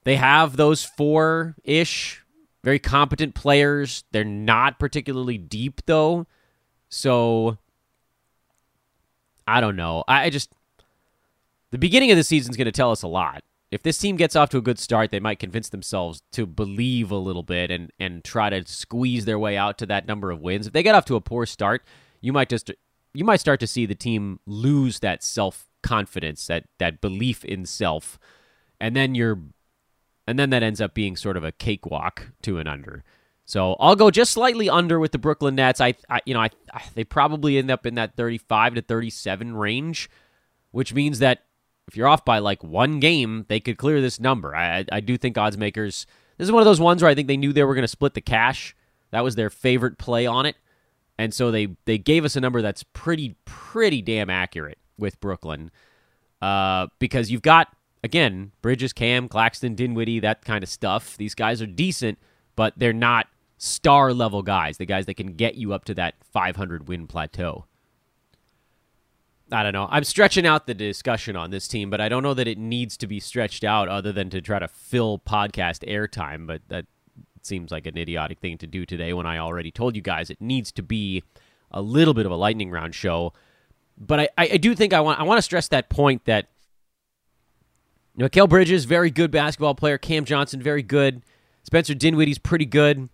They 0.05 0.17
have 0.17 0.57
those 0.57 0.85
four 0.85 1.55
ish 1.63 2.25
very 2.65 2.79
competent 2.79 3.35
players. 3.35 4.05
They're 4.11 4.25
not 4.25 4.79
particularly 4.79 5.37
deep, 5.37 5.83
though. 5.85 6.27
So, 6.89 7.59
I 9.47 9.61
don't 9.61 9.77
know. 9.77 10.03
I 10.09 10.31
just. 10.31 10.51
The 11.71 11.79
beginning 11.79 12.13
of 12.13 12.17
the 12.17 12.23
season 12.23 12.51
is 12.51 12.57
going 12.57 12.67
to 12.67 12.73
tell 12.73 12.93
us 12.93 13.03
a 13.03 13.09
lot 13.09 13.43
if 13.75 13.83
this 13.83 13.99
team 13.99 14.15
gets 14.15 14.37
off 14.37 14.51
to 14.51 14.59
a 14.59 14.63
good 14.63 14.79
start, 14.79 15.11
they 15.11 15.19
might 15.19 15.41
convince 15.41 15.69
themselves 15.69 16.23
to 16.31 16.47
believe 16.47 17.11
a 17.11 17.17
little 17.17 17.43
bit 17.43 17.73
and 17.73 17.91
and 17.99 18.23
try 18.23 18.49
to 18.49 18.65
squeeze 18.67 19.25
their 19.25 19.39
way 19.39 19.57
out 19.57 19.79
to 19.79 19.87
that 19.87 20.07
number 20.07 20.31
of 20.31 20.41
wins. 20.41 20.69
If 20.69 20.73
they 20.73 20.85
get 20.85 20.95
off 20.95 21.07
to 21.07 21.17
a 21.17 21.21
poor 21.21 21.45
start, 21.45 21.83
you 22.21 22.33
might 22.33 22.49
just 22.49 22.71
you 23.15 23.25
might 23.25 23.41
start 23.41 23.59
to 23.59 23.67
see 23.67 23.85
the 23.85 23.97
team 23.97 24.39
lose 24.47 25.01
that 25.01 25.25
self 25.25 25.67
confidence, 25.83 26.47
that 26.47 26.67
that 26.79 27.01
belief 27.01 27.45
in 27.45 27.67
self, 27.67 28.17
and 28.79 28.95
then 28.95 29.17
you're 29.17 29.41
and 30.29 30.39
then 30.39 30.51
that 30.51 30.63
ends 30.63 30.81
up 30.81 30.95
being 30.95 31.17
sort 31.17 31.37
of 31.37 31.43
a 31.43 31.51
cakewalk 31.51 32.29
to 32.43 32.59
an 32.59 32.69
under. 32.69 33.03
So 33.45 33.75
I'll 33.81 33.97
go 33.97 34.09
just 34.13 34.31
slightly 34.31 34.71
under 34.71 35.01
with 35.01 35.11
the 35.11 35.19
Brooklyn 35.19 35.57
Nets. 35.57 35.81
I, 35.81 35.95
I 36.09 36.21
you 36.25 36.35
know, 36.35 36.41
I, 36.41 36.51
I 36.73 36.83
they 36.95 37.03
probably 37.03 37.59
end 37.59 37.73
up 37.73 37.87
in 37.87 37.97
that 37.97 38.15
35 38.15 38.77
to 38.77 38.83
37 38.83 39.57
range, 39.57 40.09
which 40.71 40.95
means 40.95 41.19
that 41.19 41.41
if 41.87 41.97
you're 41.97 42.09
off 42.09 42.25
by 42.25 42.39
like 42.39 42.63
one 42.63 43.01
game, 43.01 43.47
they 43.49 43.61
could 43.61 43.77
clear 43.77 44.01
this 44.01 44.19
number. 44.21 44.55
I, 44.55 44.85
I 44.91 45.01
do 45.01 45.17
think 45.17 45.37
odds 45.37 45.59
makers. 45.59 46.07
This 46.39 46.47
is 46.47 46.53
one 46.53 46.63
of 46.63 46.67
those 46.67 46.81
ones 46.81 47.03
where 47.03 47.11
I 47.11 47.15
think 47.15 47.29
they 47.29 47.37
knew 47.37 47.53
they 47.53 47.65
were 47.65 47.75
going 47.75 47.83
to 47.83 47.89
split 47.89 48.15
the 48.15 48.21
cash. 48.21 48.75
That 49.11 49.23
was 49.23 49.37
their 49.37 49.51
favorite 49.51 49.99
play 49.99 50.27
on 50.27 50.47
it. 50.47 50.57
And 51.19 51.33
so 51.33 51.51
they 51.51 51.69
they 51.85 51.99
gave 51.99 52.25
us 52.25 52.35
a 52.35 52.41
number 52.41 52.61
that's 52.61 52.83
pretty 52.83 53.37
pretty 53.45 54.03
damn 54.03 54.31
accurate 54.31 54.79
with 54.99 55.21
Brooklyn. 55.21 55.71
Uh, 56.43 56.89
because 56.99 57.31
you've 57.31 57.43
got 57.43 57.69
again, 58.03 58.53
Bridges, 58.63 58.93
Cam, 58.93 59.29
Claxton, 59.29 59.75
Dinwiddie, 59.75 60.21
that 60.21 60.45
kind 60.45 60.65
of 60.65 60.69
stuff. 60.69 61.17
These 61.17 61.35
guys 61.35 61.63
are 61.63 61.67
decent, 61.67 62.19
but 62.57 62.75
they're 62.77 62.93
not 62.93 63.29
star 63.59 64.13
level 64.13 64.43
guys, 64.43 64.79
the 64.79 64.87
guys 64.87 65.07
that 65.07 65.15
can 65.15 65.35
get 65.35 65.55
you 65.55 65.73
up 65.73 65.85
to 65.85 65.95
that 65.95 66.15
500 66.33 66.89
win 66.89 67.07
plateau. 67.07 67.67
I 69.53 69.63
don't 69.63 69.73
know. 69.73 69.89
I'm 69.91 70.05
stretching 70.05 70.47
out 70.47 70.67
the 70.67 70.75
discussion 70.75 71.37
on 71.37 71.51
this 71.51 71.69
team, 71.69 71.91
but 71.91 72.01
I 72.01 72.09
don't 72.09 72.23
know 72.23 72.35
that 72.35 72.49
it 72.49 72.59
needs 72.59 72.97
to 72.99 73.07
be 73.07 73.21
stretched 73.21 73.63
out 73.63 73.89
other 73.89 74.11
than 74.11 74.31
to 74.31 74.41
try 74.41 74.59
to 74.59 74.69
fill 74.69 75.19
podcast 75.19 75.87
airtime. 75.89 76.47
But 76.47 76.63
that 76.69 76.87
seems 77.43 77.71
like 77.71 77.87
an 77.87 77.99
idiotic 77.99 78.41
thing 78.41 78.59
to 78.59 78.67
do 78.67 78.87
today 78.87 79.13
when 79.13 79.27
I 79.27 79.39
already 79.39 79.71
told 79.71 79.97
you 79.97 80.03
guys 80.03 80.31
it 80.31 80.41
needs 80.41 80.73
to 80.73 80.83
be 80.83 81.23
a 81.71 81.83
little 81.83 82.15
bit 82.15 82.25
of 82.27 82.33
a 82.33 82.37
lightning 82.37 82.71
round 82.71 82.95
show. 82.95 83.33
But 83.99 84.21
I, 84.21 84.29
I 84.39 84.57
do 84.57 84.75
think 84.75 84.93
I 84.93 85.01
want 85.01 85.21
I 85.21 85.23
want 85.25 85.39
to 85.39 85.43
stress 85.43 85.69
that 85.69 85.89
point 85.89 86.25
that 86.25 86.49
Mikal 88.19 88.49
Bridges, 88.49 88.85
very 88.85 89.11
good 89.11 89.31
basketball 89.31 89.75
player. 89.75 89.99
Cam 89.99 90.25
Johnson, 90.25 90.63
very 90.63 90.83
good. 90.83 91.23
Spencer 91.65 91.95
Dinwiddie's 91.95 92.39
pretty 92.39 92.67
good, 92.67 93.09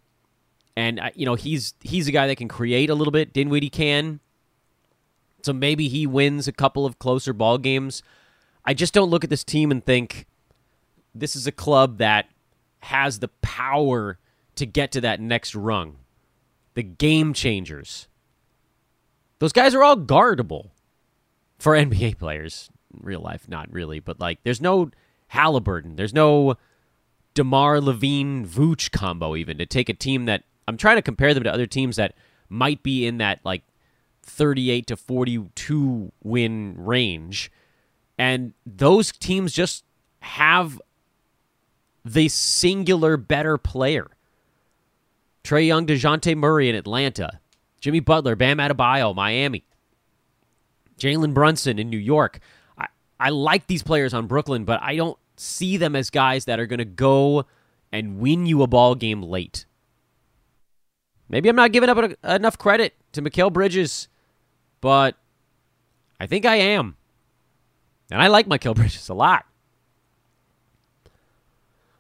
and 0.76 1.00
you 1.14 1.26
know 1.26 1.34
he's 1.34 1.74
he's 1.80 2.08
a 2.08 2.12
guy 2.12 2.26
that 2.26 2.36
can 2.36 2.48
create 2.48 2.90
a 2.90 2.94
little 2.94 3.12
bit. 3.12 3.32
Dinwiddie 3.32 3.70
can, 3.70 4.20
so 5.44 5.52
maybe 5.52 5.88
he 5.88 6.06
wins 6.06 6.48
a 6.48 6.52
couple 6.52 6.86
of 6.86 6.98
closer 6.98 7.32
ball 7.32 7.58
games. 7.58 8.02
I 8.64 8.74
just 8.74 8.94
don't 8.94 9.10
look 9.10 9.24
at 9.24 9.30
this 9.30 9.44
team 9.44 9.70
and 9.70 9.84
think 9.84 10.26
this 11.14 11.34
is 11.34 11.46
a 11.46 11.52
club 11.52 11.98
that 11.98 12.28
has 12.80 13.18
the 13.18 13.28
power 13.42 14.18
to 14.56 14.66
get 14.66 14.92
to 14.92 15.00
that 15.00 15.20
next 15.20 15.54
rung. 15.54 15.96
The 16.74 16.82
game 16.82 17.32
changers. 17.32 18.08
Those 19.38 19.52
guys 19.52 19.74
are 19.74 19.82
all 19.82 19.96
guardable 19.96 20.70
for 21.58 21.74
NBA 21.74 22.18
players. 22.18 22.70
In 22.94 23.00
real 23.04 23.20
life, 23.20 23.48
not 23.48 23.72
really, 23.72 24.00
but 24.00 24.20
like 24.20 24.42
there's 24.42 24.60
no 24.60 24.90
Halliburton, 25.28 25.96
there's 25.96 26.14
no 26.14 26.56
DeMar 27.34 27.78
LaVine 27.78 28.46
Vooch 28.46 28.90
combo 28.90 29.36
even 29.36 29.58
to 29.58 29.66
take 29.66 29.88
a 29.88 29.94
team 29.94 30.24
that 30.26 30.42
I'm 30.66 30.76
trying 30.76 30.96
to 30.96 31.02
compare 31.02 31.32
them 31.32 31.44
to 31.44 31.52
other 31.52 31.66
teams 31.66 31.96
that 31.96 32.14
might 32.48 32.82
be 32.82 33.06
in 33.06 33.18
that 33.18 33.40
like 33.44 33.62
38 34.30 34.86
to 34.86 34.96
42 34.96 36.12
win 36.22 36.74
range. 36.78 37.50
And 38.18 38.52
those 38.64 39.12
teams 39.12 39.52
just 39.52 39.84
have 40.20 40.80
the 42.04 42.28
singular 42.28 43.16
better 43.16 43.58
player. 43.58 44.08
Trae 45.44 45.66
Young, 45.66 45.86
Dejounte 45.86 46.36
Murray 46.36 46.68
in 46.68 46.74
Atlanta. 46.74 47.40
Jimmy 47.80 48.00
Butler, 48.00 48.36
Bam 48.36 48.58
Adebayo, 48.58 49.14
Miami. 49.14 49.64
Jalen 50.98 51.32
Brunson 51.32 51.78
in 51.78 51.88
New 51.88 51.98
York. 51.98 52.40
I, 52.78 52.86
I 53.18 53.30
like 53.30 53.66
these 53.66 53.82
players 53.82 54.12
on 54.12 54.26
Brooklyn, 54.26 54.64
but 54.64 54.80
I 54.82 54.96
don't 54.96 55.18
see 55.36 55.78
them 55.78 55.96
as 55.96 56.10
guys 56.10 56.44
that 56.44 56.60
are 56.60 56.66
going 56.66 56.78
to 56.78 56.84
go 56.84 57.46
and 57.90 58.18
win 58.18 58.44
you 58.46 58.62
a 58.62 58.66
ball 58.66 58.94
game 58.94 59.22
late. 59.22 59.64
Maybe 61.30 61.48
I'm 61.48 61.56
not 61.56 61.72
giving 61.72 61.88
up 61.88 62.12
enough 62.22 62.58
credit 62.58 62.94
to 63.12 63.22
Mikal 63.22 63.52
Bridges, 63.52 64.08
but 64.80 65.16
I 66.18 66.26
think 66.26 66.44
I 66.44 66.56
am. 66.56 66.96
And 68.10 68.20
I 68.20 68.28
like 68.28 68.46
Mikal 68.46 68.74
Bridges 68.76 69.08
a 69.08 69.14
lot. 69.14 69.46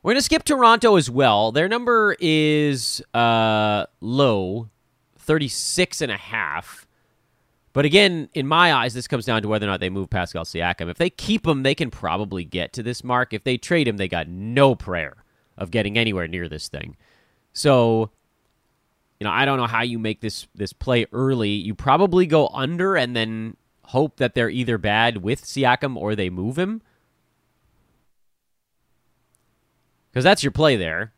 We're 0.02 0.12
going 0.12 0.18
to 0.18 0.24
skip 0.24 0.44
Toronto 0.44 0.96
as 0.96 1.10
well. 1.10 1.52
Their 1.52 1.68
number 1.68 2.16
is 2.20 3.02
uh, 3.12 3.84
low, 4.00 4.70
36 5.18 6.00
and 6.00 6.10
a 6.10 6.16
half. 6.16 6.86
But 7.72 7.84
again, 7.84 8.30
in 8.34 8.46
my 8.46 8.72
eyes, 8.72 8.94
this 8.94 9.06
comes 9.06 9.26
down 9.26 9.42
to 9.42 9.48
whether 9.48 9.66
or 9.66 9.70
not 9.70 9.80
they 9.80 9.90
move 9.90 10.08
Pascal 10.08 10.44
Siakam. 10.44 10.90
If 10.90 10.96
they 10.96 11.10
keep 11.10 11.46
him, 11.46 11.62
they 11.62 11.74
can 11.74 11.90
probably 11.90 12.44
get 12.44 12.72
to 12.72 12.82
this 12.82 13.04
mark. 13.04 13.32
If 13.32 13.44
they 13.44 13.58
trade 13.58 13.86
him, 13.86 13.98
they 13.98 14.08
got 14.08 14.26
no 14.26 14.74
prayer 14.74 15.22
of 15.56 15.70
getting 15.70 15.98
anywhere 15.98 16.26
near 16.26 16.48
this 16.48 16.68
thing. 16.68 16.96
So, 17.52 18.10
you 19.20 19.26
know, 19.26 19.30
I 19.30 19.44
don't 19.44 19.58
know 19.58 19.66
how 19.66 19.82
you 19.82 19.98
make 19.98 20.22
this 20.22 20.48
this 20.54 20.72
play 20.72 21.06
early. 21.12 21.50
You 21.50 21.74
probably 21.74 22.26
go 22.26 22.48
under 22.48 22.96
and 22.96 23.14
then 23.14 23.56
hope 23.84 24.16
that 24.16 24.34
they're 24.34 24.48
either 24.48 24.78
bad 24.78 25.18
with 25.18 25.44
Siakam 25.44 25.96
or 25.96 26.16
they 26.16 26.30
move 26.30 26.58
him. 26.58 26.80
Because 30.10 30.24
that's 30.24 30.42
your 30.42 30.52
play 30.52 30.76
there. 30.76 31.12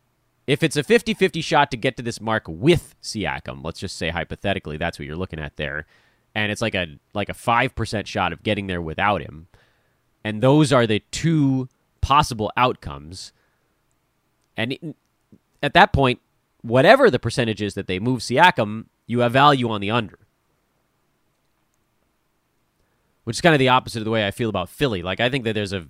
If 0.48 0.64
it's 0.64 0.76
a 0.76 0.82
50 0.82 1.14
50 1.14 1.40
shot 1.40 1.70
to 1.70 1.76
get 1.76 1.96
to 1.96 2.02
this 2.02 2.20
mark 2.20 2.44
with 2.48 2.96
Siakam, 3.00 3.64
let's 3.64 3.78
just 3.78 3.96
say 3.96 4.10
hypothetically 4.10 4.76
that's 4.76 4.98
what 4.98 5.06
you're 5.06 5.16
looking 5.16 5.38
at 5.38 5.56
there. 5.56 5.86
And 6.34 6.50
it's 6.50 6.60
like 6.60 6.74
a 6.74 6.98
like 7.14 7.28
a 7.28 7.34
5% 7.34 8.06
shot 8.06 8.32
of 8.32 8.42
getting 8.42 8.66
there 8.66 8.82
without 8.82 9.22
him. 9.22 9.46
And 10.24 10.42
those 10.42 10.72
are 10.72 10.88
the 10.88 11.04
two 11.12 11.68
possible 12.00 12.50
outcomes. 12.56 13.32
And 14.56 14.72
it, 14.72 14.96
at 15.62 15.74
that 15.74 15.92
point, 15.92 16.20
whatever 16.62 17.10
the 17.10 17.18
percentage 17.18 17.60
is 17.60 17.74
that 17.74 17.86
they 17.86 17.98
move 17.98 18.20
Siakam, 18.20 18.86
you 19.06 19.20
have 19.20 19.32
value 19.32 19.68
on 19.70 19.80
the 19.80 19.90
under. 19.90 20.18
Which 23.24 23.36
is 23.36 23.40
kind 23.40 23.54
of 23.54 23.58
the 23.58 23.68
opposite 23.68 23.98
of 23.98 24.04
the 24.04 24.10
way 24.10 24.26
I 24.26 24.30
feel 24.30 24.48
about 24.48 24.68
Philly. 24.68 25.02
Like 25.02 25.20
I 25.20 25.28
think 25.28 25.44
that 25.44 25.52
there's 25.52 25.72
a 25.72 25.86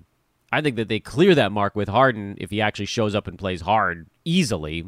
I 0.53 0.61
think 0.61 0.77
that 0.77 0.89
they 0.89 1.01
clear 1.01 1.35
that 1.35 1.51
mark 1.51 1.75
with 1.75 1.89
Harden 1.89 2.37
if 2.39 2.51
he 2.51 2.61
actually 2.61 2.87
shows 2.87 3.15
up 3.15 3.27
and 3.27 3.39
plays 3.39 3.63
hard 3.63 4.07
easily. 4.25 4.85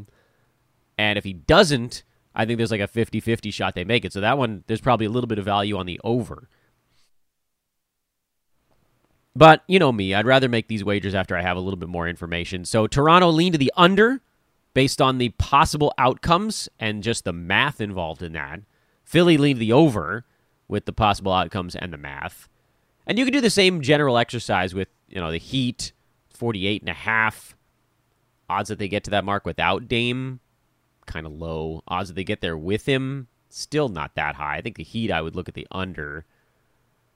And 0.99 1.16
if 1.18 1.25
he 1.25 1.33
doesn't, 1.33 2.03
I 2.35 2.44
think 2.44 2.59
there's 2.59 2.70
like 2.70 2.81
a 2.81 2.87
50 2.87 3.20
50 3.20 3.51
shot 3.51 3.75
they 3.75 3.85
make 3.85 4.05
it. 4.05 4.12
So 4.12 4.20
that 4.20 4.37
one, 4.37 4.64
there's 4.66 4.83
probably 4.83 5.07
a 5.07 5.11
little 5.11 5.29
bit 5.29 5.38
of 5.38 5.44
value 5.47 5.79
on 5.79 5.87
the 5.87 6.01
over. 6.05 6.49
But 9.37 9.64
you 9.66 9.79
know 9.79 9.90
me, 9.90 10.14
I'd 10.14 10.27
rather 10.27 10.49
make 10.49 10.68
these 10.68 10.85
wagers 10.85 11.14
after 11.14 11.37
I 11.37 11.42
have 11.42 11.57
a 11.57 11.61
little 11.61 11.79
bit 11.79 11.88
more 11.88 12.07
information. 12.07 12.64
So 12.64 12.87
Toronto 12.87 13.31
lean 13.31 13.53
to 13.53 13.59
the 13.59 13.73
under 13.75 14.20
based 14.75 15.01
on 15.01 15.19
the 15.19 15.31
possible 15.31 15.95
outcomes 15.97 16.69
and 16.79 17.03
just 17.03 17.25
the 17.25 17.33
math 17.33 17.81
involved 17.81 18.23
in 18.23 18.33
that. 18.33 18.61
Philly 19.05 19.39
lean 19.39 19.57
to 19.57 19.61
the 19.61 19.73
over 19.73 20.25
with 20.69 20.85
the 20.85 20.93
possible 20.93 21.33
outcomes 21.33 21.77
and 21.77 21.93
the 21.93 21.99
math. 21.99 22.49
And 23.07 23.19
you 23.19 23.25
can 23.25 23.33
do 23.33 23.41
the 23.41 23.51
same 23.51 23.81
general 23.81 24.19
exercise 24.19 24.75
with, 24.75 24.89
you 25.09 25.21
know, 25.21 25.31
the 25.31 25.39
Heat, 25.39 25.93
48 26.31 26.83
and 26.83 26.89
a 26.89 26.95
half. 26.95 27.57
Odds 28.49 28.69
that 28.69 28.79
they 28.79 28.89
get 28.89 29.05
to 29.05 29.11
that 29.11 29.25
mark 29.25 29.47
without 29.47 29.89
Dame, 29.89 30.41
kind 31.07 31.27
of 31.27 31.33
low. 31.33 31.83
Odds 31.87 32.09
that 32.09 32.15
they 32.15 32.25
get 32.25 32.41
there 32.41 32.57
with 32.57 32.87
him, 32.87 33.29
still 33.49 33.89
not 33.89 34.15
that 34.17 34.35
high. 34.35 34.57
I 34.57 34.61
think 34.61 34.77
the 34.77 34.85
Heat, 34.85 35.11
I 35.11 35.23
would 35.23 35.37
look 35.37 35.49
at 35.49 35.55
the 35.55 35.67
under. 35.71 36.25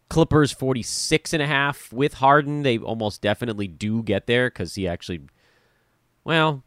Clippers, 0.08 0.52
46 0.52 1.34
and 1.34 1.42
a 1.42 1.46
half 1.46 1.92
with 1.92 2.14
Harden. 2.14 2.62
They 2.62 2.78
almost 2.78 3.20
definitely 3.20 3.68
do 3.68 4.02
get 4.02 4.26
there 4.26 4.48
because 4.48 4.74
he 4.74 4.88
actually, 4.88 5.20
well, 6.24 6.62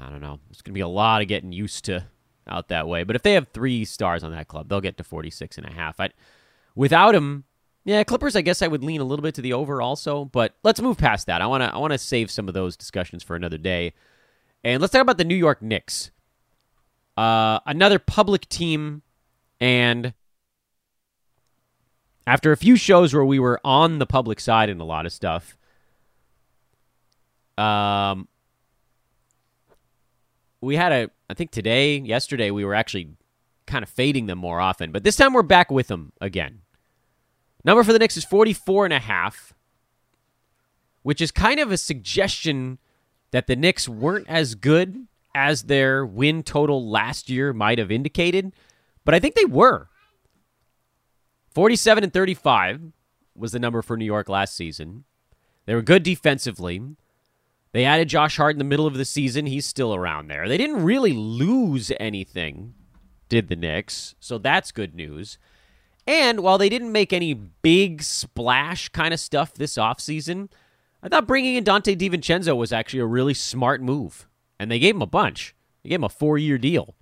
I 0.00 0.10
don't 0.10 0.20
know. 0.20 0.38
It's 0.50 0.62
going 0.62 0.72
to 0.72 0.78
be 0.78 0.80
a 0.80 0.88
lot 0.88 1.22
of 1.22 1.28
getting 1.28 1.52
used 1.52 1.84
to 1.86 2.06
out 2.48 2.68
that 2.68 2.88
way. 2.88 3.04
But 3.04 3.16
if 3.16 3.22
they 3.22 3.34
have 3.34 3.48
three 3.48 3.84
stars 3.84 4.24
on 4.24 4.32
that 4.32 4.48
club, 4.48 4.68
they'll 4.68 4.80
get 4.80 4.96
to 4.98 5.04
46 5.04 5.58
and 5.58 5.66
a 5.66 5.72
half. 5.72 6.00
I, 6.00 6.10
without 6.74 7.14
him, 7.14 7.44
yeah, 7.84 8.04
Clippers. 8.04 8.36
I 8.36 8.42
guess 8.42 8.60
I 8.60 8.68
would 8.68 8.84
lean 8.84 9.00
a 9.00 9.04
little 9.04 9.22
bit 9.22 9.34
to 9.36 9.42
the 9.42 9.54
over 9.54 9.80
also, 9.80 10.26
but 10.26 10.54
let's 10.62 10.80
move 10.80 10.98
past 10.98 11.26
that. 11.26 11.40
I 11.40 11.46
want 11.46 11.62
to 11.62 11.72
I 11.72 11.78
want 11.78 11.92
to 11.92 11.98
save 11.98 12.30
some 12.30 12.46
of 12.46 12.52
those 12.52 12.76
discussions 12.76 13.22
for 13.22 13.34
another 13.34 13.56
day, 13.56 13.94
and 14.62 14.82
let's 14.82 14.92
talk 14.92 15.00
about 15.00 15.16
the 15.16 15.24
New 15.24 15.34
York 15.34 15.62
Knicks. 15.62 16.10
Uh, 17.16 17.60
another 17.64 17.98
public 17.98 18.46
team, 18.50 19.00
and 19.58 20.12
after 22.26 22.52
a 22.52 22.58
few 22.58 22.76
shows 22.76 23.14
where 23.14 23.24
we 23.24 23.38
were 23.38 23.58
on 23.64 23.98
the 23.98 24.06
public 24.06 24.38
side 24.38 24.68
in 24.68 24.80
a 24.80 24.84
lot 24.84 25.06
of 25.06 25.12
stuff, 25.12 25.56
um, 27.56 28.28
we 30.60 30.76
had 30.76 30.92
a 30.92 31.10
I 31.30 31.34
think 31.34 31.50
today, 31.50 31.98
yesterday, 31.98 32.50
we 32.50 32.64
were 32.64 32.74
actually 32.74 33.10
kind 33.66 33.82
of 33.82 33.88
fading 33.88 34.26
them 34.26 34.38
more 34.38 34.60
often, 34.60 34.92
but 34.92 35.04
this 35.04 35.16
time 35.16 35.34
we're 35.34 35.42
back 35.42 35.70
with 35.70 35.88
them 35.88 36.12
again. 36.20 36.62
Number 37.64 37.84
for 37.84 37.92
the 37.92 37.98
Knicks 37.98 38.16
is 38.16 38.24
44 38.24 38.86
and 38.86 38.94
a 38.94 38.98
half, 38.98 39.52
which 41.02 41.20
is 41.20 41.30
kind 41.30 41.60
of 41.60 41.70
a 41.70 41.76
suggestion 41.76 42.78
that 43.30 43.46
the 43.46 43.56
Knicks 43.56 43.88
weren't 43.88 44.28
as 44.28 44.54
good 44.54 45.06
as 45.34 45.64
their 45.64 46.06
win 46.06 46.42
total 46.42 46.88
last 46.88 47.28
year 47.28 47.52
might 47.52 47.78
have 47.78 47.90
indicated, 47.90 48.54
but 49.04 49.14
I 49.14 49.20
think 49.20 49.34
they 49.34 49.44
were. 49.44 49.88
47 51.50 52.04
and 52.04 52.12
35 52.12 52.92
was 53.34 53.52
the 53.52 53.58
number 53.58 53.82
for 53.82 53.96
New 53.96 54.04
York 54.04 54.28
last 54.28 54.56
season. 54.56 55.04
They 55.66 55.74
were 55.74 55.82
good 55.82 56.02
defensively. 56.02 56.80
They 57.72 57.84
added 57.84 58.08
Josh 58.08 58.36
Hart 58.36 58.54
in 58.54 58.58
the 58.58 58.64
middle 58.64 58.86
of 58.86 58.94
the 58.94 59.04
season. 59.04 59.46
He's 59.46 59.66
still 59.66 59.94
around 59.94 60.28
there. 60.28 60.48
They 60.48 60.56
didn't 60.56 60.82
really 60.82 61.12
lose 61.12 61.92
anything, 62.00 62.74
did 63.28 63.48
the 63.48 63.56
Knicks. 63.56 64.14
So 64.20 64.38
that's 64.38 64.72
good 64.72 64.94
news. 64.94 65.38
And 66.06 66.40
while 66.40 66.56
they 66.56 66.70
didn't 66.70 66.92
make 66.92 67.12
any 67.12 67.34
big 67.34 68.02
splash 68.02 68.88
kind 68.88 69.12
of 69.12 69.20
stuff 69.20 69.52
this 69.52 69.74
offseason, 69.74 70.48
I 71.02 71.08
thought 71.08 71.26
bringing 71.26 71.56
in 71.56 71.64
Donte 71.64 71.96
DiVincenzo 71.98 72.56
was 72.56 72.72
actually 72.72 73.00
a 73.00 73.06
really 73.06 73.34
smart 73.34 73.82
move. 73.82 74.26
And 74.58 74.70
they 74.70 74.78
gave 74.78 74.94
him 74.94 75.02
a 75.02 75.06
bunch. 75.06 75.54
They 75.82 75.90
gave 75.90 75.98
him 75.98 76.04
a 76.04 76.08
four 76.08 76.38
year 76.38 76.56
deal. 76.56 76.94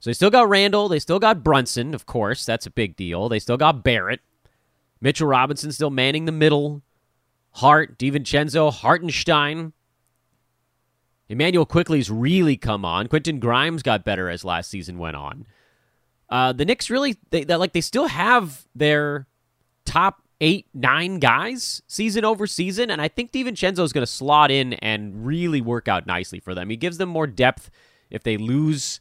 So 0.00 0.10
they 0.10 0.14
still 0.14 0.30
got 0.30 0.48
Randle. 0.48 0.88
They 0.88 0.98
still 0.98 1.18
got 1.18 1.44
Brunson, 1.44 1.94
of 1.94 2.06
course. 2.06 2.44
That's 2.44 2.66
a 2.66 2.70
big 2.70 2.96
deal. 2.96 3.28
They 3.28 3.38
still 3.38 3.56
got 3.56 3.84
Barrett. 3.84 4.20
Mitchell 5.00 5.28
Robinson 5.28 5.70
still 5.70 5.90
manning 5.90 6.24
the 6.24 6.32
middle. 6.32 6.82
Hart, 7.54 7.98
DiVincenzo, 7.98 8.72
Hartenstein. 8.72 9.72
Immanuel 11.28 11.64
Quickley's 11.64 12.10
really 12.10 12.56
come 12.56 12.84
on. 12.84 13.06
Quentin 13.08 13.38
Grimes 13.38 13.82
got 13.82 14.04
better 14.04 14.28
as 14.28 14.44
last 14.44 14.70
season 14.70 14.98
went 14.98 15.16
on. 15.16 15.46
Uh, 16.28 16.52
the 16.52 16.64
Knicks 16.64 16.90
really, 16.90 17.16
they, 17.30 17.44
like, 17.44 17.72
they 17.72 17.80
still 17.80 18.08
have 18.08 18.66
their 18.74 19.26
top 19.84 20.22
eight, 20.40 20.66
nine 20.74 21.20
guys 21.20 21.80
season 21.86 22.24
over 22.24 22.46
season, 22.46 22.90
and 22.90 23.00
I 23.00 23.08
think 23.08 23.30
DiVincenzo 23.30 23.84
is 23.84 23.92
going 23.92 24.02
to 24.02 24.12
slot 24.12 24.50
in 24.50 24.74
and 24.74 25.24
really 25.24 25.60
work 25.60 25.86
out 25.86 26.06
nicely 26.06 26.40
for 26.40 26.54
them. 26.54 26.70
He 26.70 26.76
gives 26.76 26.98
them 26.98 27.08
more 27.08 27.26
depth 27.26 27.70
if 28.10 28.24
they 28.24 28.36
lose. 28.36 29.00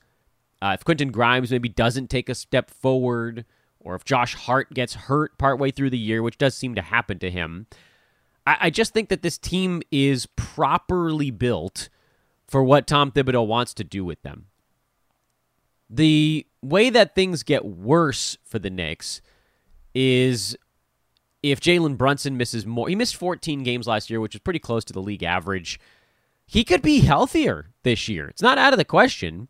Uh, 0.62 0.76
if 0.80 0.86
Quentin 0.86 1.12
Grimes 1.12 1.52
maybe 1.52 1.70
doesn't 1.70 2.10
take 2.10 2.30
a 2.30 2.36
step 2.36 2.70
forward, 2.70 3.46
or 3.80 3.96
if 3.96 4.06
Josh 4.06 4.36
Hart 4.36 4.74
gets 4.74 4.94
hurt 4.94 5.38
partway 5.38 5.72
through 5.72 5.89
the 5.89 5.98
year, 5.98 6.22
which 6.22 6.38
does 6.38 6.56
seem 6.56 6.76
to 6.76 6.82
happen 6.82 7.18
to 7.20 7.32
him, 7.32 7.66
I, 8.45 8.58
I 8.62 8.69
just 8.69 8.93
think 8.93 9.10
that 9.10 9.21
this 9.21 9.38
team 9.38 9.82
is 9.91 10.25
properly 10.36 11.32
built 11.32 11.89
for 12.47 12.63
what 12.63 12.88
Tom 12.88 13.12
Thibodeau 13.12 13.45
wants 13.45 13.73
to 13.75 13.84
do 13.84 14.06
with 14.06 14.21
them. 14.21 14.47
The 15.89 16.45
way 16.62 16.89
that 16.89 17.15
things 17.15 17.43
get 17.43 17.65
worse 17.65 18.38
for 18.43 18.60
the 18.60 18.69
Knicks 18.69 19.21
is 19.93 20.58
if 21.43 21.60
Jalen 21.60 21.97
Brunson 21.97 22.38
misses 22.38 22.65
more. 22.65 22.88
He 22.88 22.95
missed 22.95 23.17
14 23.17 23.63
games 23.63 23.86
last 23.86 24.10
year, 24.10 24.19
which 24.19 24.34
is 24.34 24.41
pretty 24.41 24.60
close 24.60 24.84
to 24.86 24.93
the 24.93 25.01
league 25.01 25.23
average. 25.23 25.79
He 26.47 26.63
could 26.63 26.82
be 26.82 27.01
healthier 27.01 27.69
this 27.84 28.08
year. 28.08 28.27
It's 28.29 28.41
not 28.41 28.58
out 28.58 28.73
of 28.73 28.77
the 28.77 28.86
question. 28.86 29.49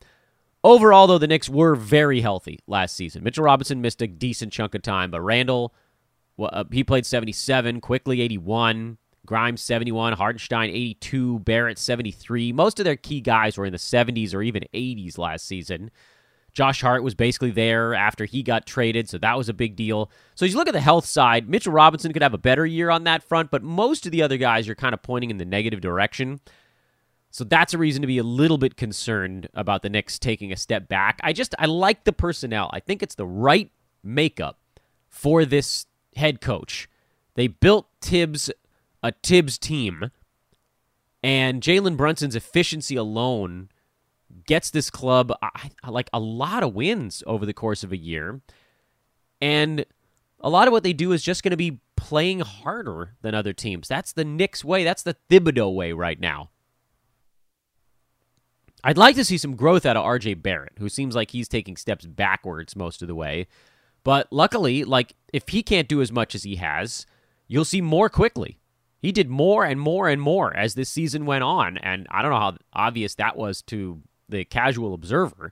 Overall, 0.63 1.08
though, 1.08 1.17
the 1.17 1.27
Knicks 1.27 1.49
were 1.49 1.75
very 1.75 2.21
healthy 2.21 2.60
last 2.67 2.95
season. 2.95 3.23
Mitchell 3.23 3.43
Robinson 3.43 3.82
missed 3.82 4.01
a 4.01 4.08
decent 4.08 4.53
chunk 4.53 4.73
of 4.73 4.82
time, 4.82 5.12
but 5.12 5.21
Randle, 5.21 5.73
well, 6.38 6.50
uh, 6.52 6.63
he 6.72 6.84
played 6.84 7.06
77, 7.06 7.82
Quickley 7.82 8.22
81, 8.22 8.98
Grimes 9.26 9.62
71, 9.62 10.13
Hartenstein 10.13 10.69
82, 10.69 11.39
Barrett 11.39 11.78
73. 11.78 12.52
Most 12.52 12.80
of 12.80 12.86
their 12.86 12.96
key 12.96 13.22
guys 13.22 13.58
were 13.58 13.65
in 13.65 13.72
the 13.72 13.78
70s 13.78 14.34
or 14.34 14.41
even 14.41 14.63
80s 14.74 15.17
last 15.17 15.46
season. 15.46 15.91
Josh 16.52 16.82
Hart 16.82 17.04
was 17.04 17.15
basically 17.15 17.50
there 17.50 17.96
after 17.96 18.26
he 18.26 18.43
got 18.43 18.67
traded, 18.67 19.10
so 19.10 19.17
that 19.17 19.38
was 19.38 19.50
a 19.50 19.54
big 19.54 19.76
deal. 19.76 20.12
So 20.36 20.46
as 20.46 20.52
you 20.52 20.58
look 20.58 20.67
at 20.67 20.74
the 20.74 20.82
health 20.82 21.06
side, 21.06 21.50
Mitchell 21.50 21.74
Robinson 21.74 22.13
could 22.13 22.22
have 22.22 22.36
a 22.36 22.38
better 22.39 22.65
year 22.65 22.91
on 22.91 23.06
that 23.06 23.24
front, 23.24 23.50
but 23.50 23.63
most 23.63 24.06
of 24.06 24.12
the 24.12 24.22
other 24.22 24.38
guys 24.38 24.69
are 24.69 24.76
kind 24.76 24.93
of 24.93 25.02
pointing 25.02 25.32
in 25.32 25.38
the 25.38 25.46
negative 25.46 25.82
direction. 25.82 26.39
So 27.32 27.43
that's 27.43 27.74
a 27.74 27.80
reason 27.80 28.02
to 28.02 28.08
be 28.08 28.19
a 28.19 28.24
little 28.24 28.60
bit 28.60 28.78
concerned 28.78 29.50
about 29.56 29.82
the 29.82 29.89
Knicks 29.89 30.19
taking 30.19 30.52
a 30.52 30.56
step 30.56 30.88
back. 30.88 31.19
I 31.24 31.34
just 31.34 31.56
I 31.58 31.65
like 31.65 32.04
the 32.04 32.13
personnel. 32.13 32.69
I 32.72 32.80
think 32.80 33.02
it's 33.02 33.15
the 33.15 33.26
right 33.26 33.72
makeup 34.04 34.60
for 35.10 35.43
this 35.46 35.88
head 36.15 36.41
coach. 36.41 36.88
They 37.36 37.47
built 37.47 37.88
Thibs 38.02 38.52
a 39.04 39.12
Thibs 39.21 39.58
team, 39.58 40.12
and 41.21 41.62
Jalen 41.62 41.97
Brunson's 41.97 42.36
efficiency 42.36 42.95
alone 42.95 43.69
gets 44.45 44.71
this 44.71 44.89
club 44.89 45.32
like 45.88 46.10
a 46.13 46.19
lot 46.19 46.63
of 46.63 46.73
wins 46.73 47.21
over 47.28 47.45
the 47.45 47.54
course 47.54 47.84
of 47.84 47.91
a 47.91 47.97
year. 47.97 48.41
And 49.41 49.86
a 50.39 50.49
lot 50.49 50.67
of 50.67 50.71
what 50.71 50.84
they 50.84 50.93
do 50.93 51.12
is 51.12 51.21
just 51.21 51.43
going 51.43 51.52
to 51.52 51.58
be 51.58 51.80
playing 51.95 52.39
harder 52.39 53.15
than 53.21 53.36
other 53.36 53.54
teams. 53.54 53.88
That's 53.88 54.13
the 54.13 54.26
Knicks 54.26 54.63
way. 54.63 54.84
That's 54.84 55.04
the 55.04 55.15
Thibodeau 55.30 55.73
way 55.76 55.91
right 55.91 56.19
now. 56.19 56.49
I'd 58.86 58.97
like 58.97 59.15
to 59.15 59.23
see 59.26 59.38
some 59.38 59.56
growth 59.56 59.86
out 59.86 59.95
of 59.95 60.04
RJ 60.04 60.41
Barrett, 60.41 60.73
who 60.80 60.89
seems 60.89 61.15
like 61.15 61.32
he's 61.32 61.47
taking 61.47 61.78
steps 61.78 62.06
backwards 62.06 62.76
most 62.76 63.02
of 63.02 63.08
the 63.08 63.15
way. 63.15 63.47
But 64.04 64.28
luckily, 64.32 64.84
like 64.84 65.16
if 65.32 65.50
he 65.50 65.63
can't 65.63 65.88
do 65.88 66.02
as 66.02 66.12
much 66.12 66.36
as 66.36 66.44
he 66.44 66.58
has, 66.58 67.06
you'll 67.48 67.66
see 67.66 67.82
more 67.82 68.10
Quickley. 68.10 68.60
He 69.02 69.12
did 69.12 69.30
more 69.30 69.66
and 69.66 69.80
more 69.80 70.08
and 70.08 70.22
more 70.22 70.56
as 70.56 70.76
this 70.76 70.89
season 70.89 71.26
went 71.26 71.44
on, 71.44 71.78
and 71.78 72.08
I 72.10 72.22
don't 72.22 72.32
know 72.32 72.39
how 72.39 72.58
obvious 72.72 73.16
that 73.16 73.36
was 73.36 73.62
to 73.63 74.02
the 74.30 74.46
casual 74.46 74.94
observer. 74.94 75.52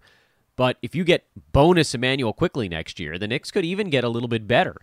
But 0.55 0.77
if 0.81 0.95
you 0.95 1.03
get 1.03 1.25
bonus 1.51 1.93
Immanuel 1.93 2.33
Quickley 2.33 2.69
next 2.69 2.99
year, 2.99 3.17
the 3.17 3.27
Knicks 3.27 3.51
could 3.51 3.65
even 3.65 3.89
get 3.89 4.03
a 4.03 4.09
little 4.09 4.29
bit 4.29 4.47
better. 4.47 4.77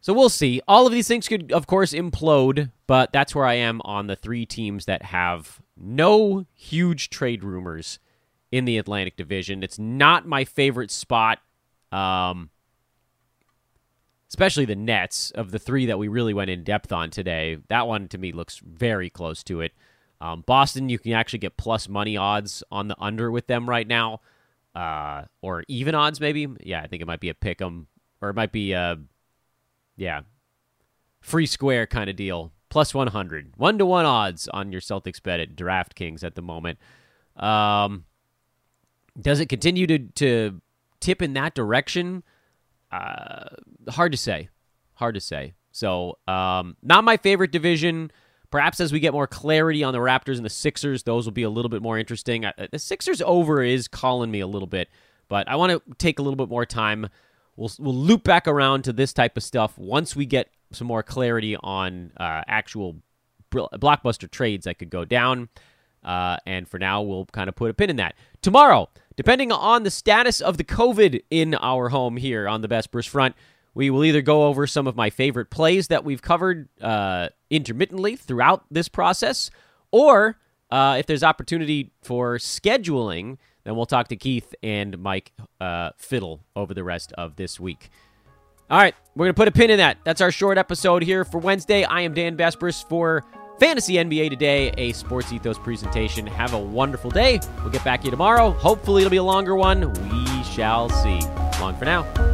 So 0.00 0.12
we'll 0.12 0.28
see. 0.28 0.60
All 0.68 0.86
of 0.86 0.92
these 0.92 1.08
things 1.08 1.28
could, 1.28 1.50
of 1.52 1.66
course, 1.66 1.92
implode, 1.92 2.70
but 2.86 3.12
that's 3.12 3.34
where 3.34 3.46
I 3.46 3.54
am 3.54 3.80
on 3.84 4.06
the 4.06 4.16
three 4.16 4.44
teams 4.44 4.84
that 4.84 5.02
have 5.02 5.60
no 5.76 6.44
huge 6.52 7.08
trade 7.08 7.42
rumors 7.42 7.98
in 8.54 8.66
the 8.66 8.78
Atlantic 8.78 9.16
Division. 9.16 9.64
It's 9.64 9.80
not 9.80 10.28
my 10.28 10.44
favorite 10.44 10.92
spot, 10.92 11.40
um, 11.90 12.50
especially 14.28 14.64
the 14.64 14.76
Nets 14.76 15.32
of 15.32 15.50
the 15.50 15.58
three 15.58 15.86
that 15.86 15.98
we 15.98 16.06
really 16.06 16.32
went 16.32 16.50
in 16.50 16.62
depth 16.62 16.92
on 16.92 17.10
today. 17.10 17.56
That 17.66 17.88
one 17.88 18.06
to 18.08 18.16
me 18.16 18.30
looks 18.30 18.58
very 18.58 19.10
close 19.10 19.42
to 19.44 19.60
it. 19.60 19.72
Um, 20.20 20.44
Boston, 20.46 20.88
you 20.88 21.00
can 21.00 21.14
actually 21.14 21.40
get 21.40 21.56
plus 21.56 21.88
money 21.88 22.16
odds 22.16 22.62
on 22.70 22.86
the 22.86 22.94
under 23.00 23.28
with 23.28 23.48
them 23.48 23.68
right 23.68 23.88
now, 23.88 24.20
uh, 24.76 25.22
or 25.42 25.64
even 25.66 25.96
odds 25.96 26.20
maybe. 26.20 26.46
Yeah, 26.62 26.80
I 26.80 26.86
think 26.86 27.02
it 27.02 27.06
might 27.06 27.18
be 27.18 27.30
a 27.30 27.34
pick 27.34 27.60
'em, 27.60 27.88
or 28.22 28.30
it 28.30 28.36
might 28.36 28.52
be 28.52 28.70
a, 28.70 29.00
yeah, 29.96 30.20
free 31.20 31.46
square 31.46 31.88
kind 31.88 32.08
of 32.08 32.14
deal. 32.14 32.52
Plus 32.68 32.94
100. 32.94 33.54
One 33.56 33.78
to 33.78 33.86
one 33.86 34.06
odds 34.06 34.46
on 34.46 34.70
your 34.70 34.80
Celtics 34.80 35.20
bet 35.20 35.40
at 35.40 35.56
DraftKings 35.56 36.22
at 36.22 36.36
the 36.36 36.42
moment. 36.42 36.78
Um, 37.34 38.04
does 39.20 39.40
it 39.40 39.46
continue 39.48 39.86
to, 39.86 39.98
to 39.98 40.60
tip 41.00 41.22
in 41.22 41.34
that 41.34 41.54
direction? 41.54 42.22
Uh, 42.90 43.46
hard 43.88 44.12
to 44.12 44.18
say. 44.18 44.48
Hard 44.94 45.14
to 45.14 45.20
say. 45.20 45.54
So, 45.72 46.18
um, 46.28 46.76
not 46.82 47.04
my 47.04 47.16
favorite 47.16 47.50
division. 47.50 48.10
Perhaps 48.50 48.78
as 48.78 48.92
we 48.92 49.00
get 49.00 49.12
more 49.12 49.26
clarity 49.26 49.82
on 49.82 49.92
the 49.92 49.98
Raptors 49.98 50.36
and 50.36 50.44
the 50.44 50.50
Sixers, 50.50 51.02
those 51.02 51.26
will 51.26 51.32
be 51.32 51.42
a 51.42 51.50
little 51.50 51.68
bit 51.68 51.82
more 51.82 51.98
interesting. 51.98 52.44
The 52.70 52.78
Sixers 52.78 53.20
over 53.22 53.62
is 53.62 53.88
calling 53.88 54.30
me 54.30 54.38
a 54.38 54.46
little 54.46 54.68
bit, 54.68 54.88
but 55.28 55.48
I 55.48 55.56
want 55.56 55.72
to 55.72 55.82
take 55.98 56.20
a 56.20 56.22
little 56.22 56.36
bit 56.36 56.48
more 56.48 56.64
time. 56.64 57.08
We'll, 57.56 57.72
we'll 57.80 57.94
loop 57.94 58.22
back 58.22 58.46
around 58.46 58.84
to 58.84 58.92
this 58.92 59.12
type 59.12 59.36
of 59.36 59.42
stuff 59.42 59.76
once 59.76 60.14
we 60.14 60.26
get 60.26 60.50
some 60.70 60.86
more 60.86 61.02
clarity 61.02 61.56
on 61.56 62.12
uh, 62.16 62.42
actual 62.46 63.02
blockbuster 63.52 64.30
trades 64.30 64.64
that 64.66 64.78
could 64.78 64.90
go 64.90 65.04
down. 65.04 65.48
Uh, 66.04 66.36
and 66.46 66.68
for 66.68 66.78
now, 66.78 67.02
we'll 67.02 67.26
kind 67.26 67.48
of 67.48 67.56
put 67.56 67.70
a 67.70 67.74
pin 67.74 67.90
in 67.90 67.96
that. 67.96 68.14
Tomorrow, 68.42 68.90
depending 69.16 69.52
on 69.52 69.82
the 69.82 69.90
status 69.90 70.40
of 70.40 70.56
the 70.56 70.64
COVID 70.64 71.22
in 71.30 71.54
our 71.54 71.88
home 71.88 72.16
here 72.16 72.48
on 72.48 72.60
the 72.60 72.68
Bruce 72.90 73.06
front, 73.06 73.34
we 73.74 73.90
will 73.90 74.04
either 74.04 74.22
go 74.22 74.46
over 74.46 74.66
some 74.66 74.86
of 74.86 74.96
my 74.96 75.10
favorite 75.10 75.50
plays 75.50 75.88
that 75.88 76.04
we've 76.04 76.22
covered 76.22 76.68
uh, 76.80 77.28
intermittently 77.50 78.16
throughout 78.16 78.64
this 78.70 78.88
process, 78.88 79.50
or 79.90 80.38
uh, 80.70 80.96
if 80.98 81.06
there's 81.06 81.22
opportunity 81.22 81.92
for 82.02 82.36
scheduling, 82.38 83.38
then 83.64 83.76
we'll 83.76 83.86
talk 83.86 84.08
to 84.08 84.16
Keith 84.16 84.54
and 84.62 84.98
Mike 84.98 85.32
uh, 85.60 85.90
Fiddle 85.96 86.44
over 86.54 86.74
the 86.74 86.84
rest 86.84 87.12
of 87.12 87.36
this 87.36 87.58
week. 87.58 87.90
All 88.70 88.78
right, 88.78 88.94
we're 89.14 89.26
going 89.26 89.34
to 89.34 89.36
put 89.36 89.48
a 89.48 89.52
pin 89.52 89.70
in 89.70 89.78
that. 89.78 89.98
That's 90.04 90.20
our 90.20 90.30
short 90.30 90.56
episode 90.56 91.02
here 91.02 91.24
for 91.24 91.38
Wednesday. 91.38 91.84
I 91.84 92.00
am 92.02 92.14
Dan 92.14 92.36
Besbris 92.36 92.88
for 92.88 93.24
Fantasy 93.58 93.94
NBA 93.94 94.30
Today, 94.30 94.72
a 94.76 94.92
Sports 94.92 95.32
Ethos 95.32 95.58
presentation. 95.58 96.26
Have 96.26 96.54
a 96.54 96.58
wonderful 96.58 97.10
day. 97.10 97.40
We'll 97.58 97.70
get 97.70 97.84
back 97.84 98.00
to 98.00 98.06
you 98.06 98.10
tomorrow. 98.10 98.50
Hopefully, 98.50 99.02
it'll 99.02 99.10
be 99.10 99.16
a 99.18 99.22
longer 99.22 99.54
one. 99.54 99.92
We 99.92 100.42
shall 100.44 100.88
see. 100.88 101.20
Long 101.60 101.76
for 101.76 101.84
now. 101.84 102.33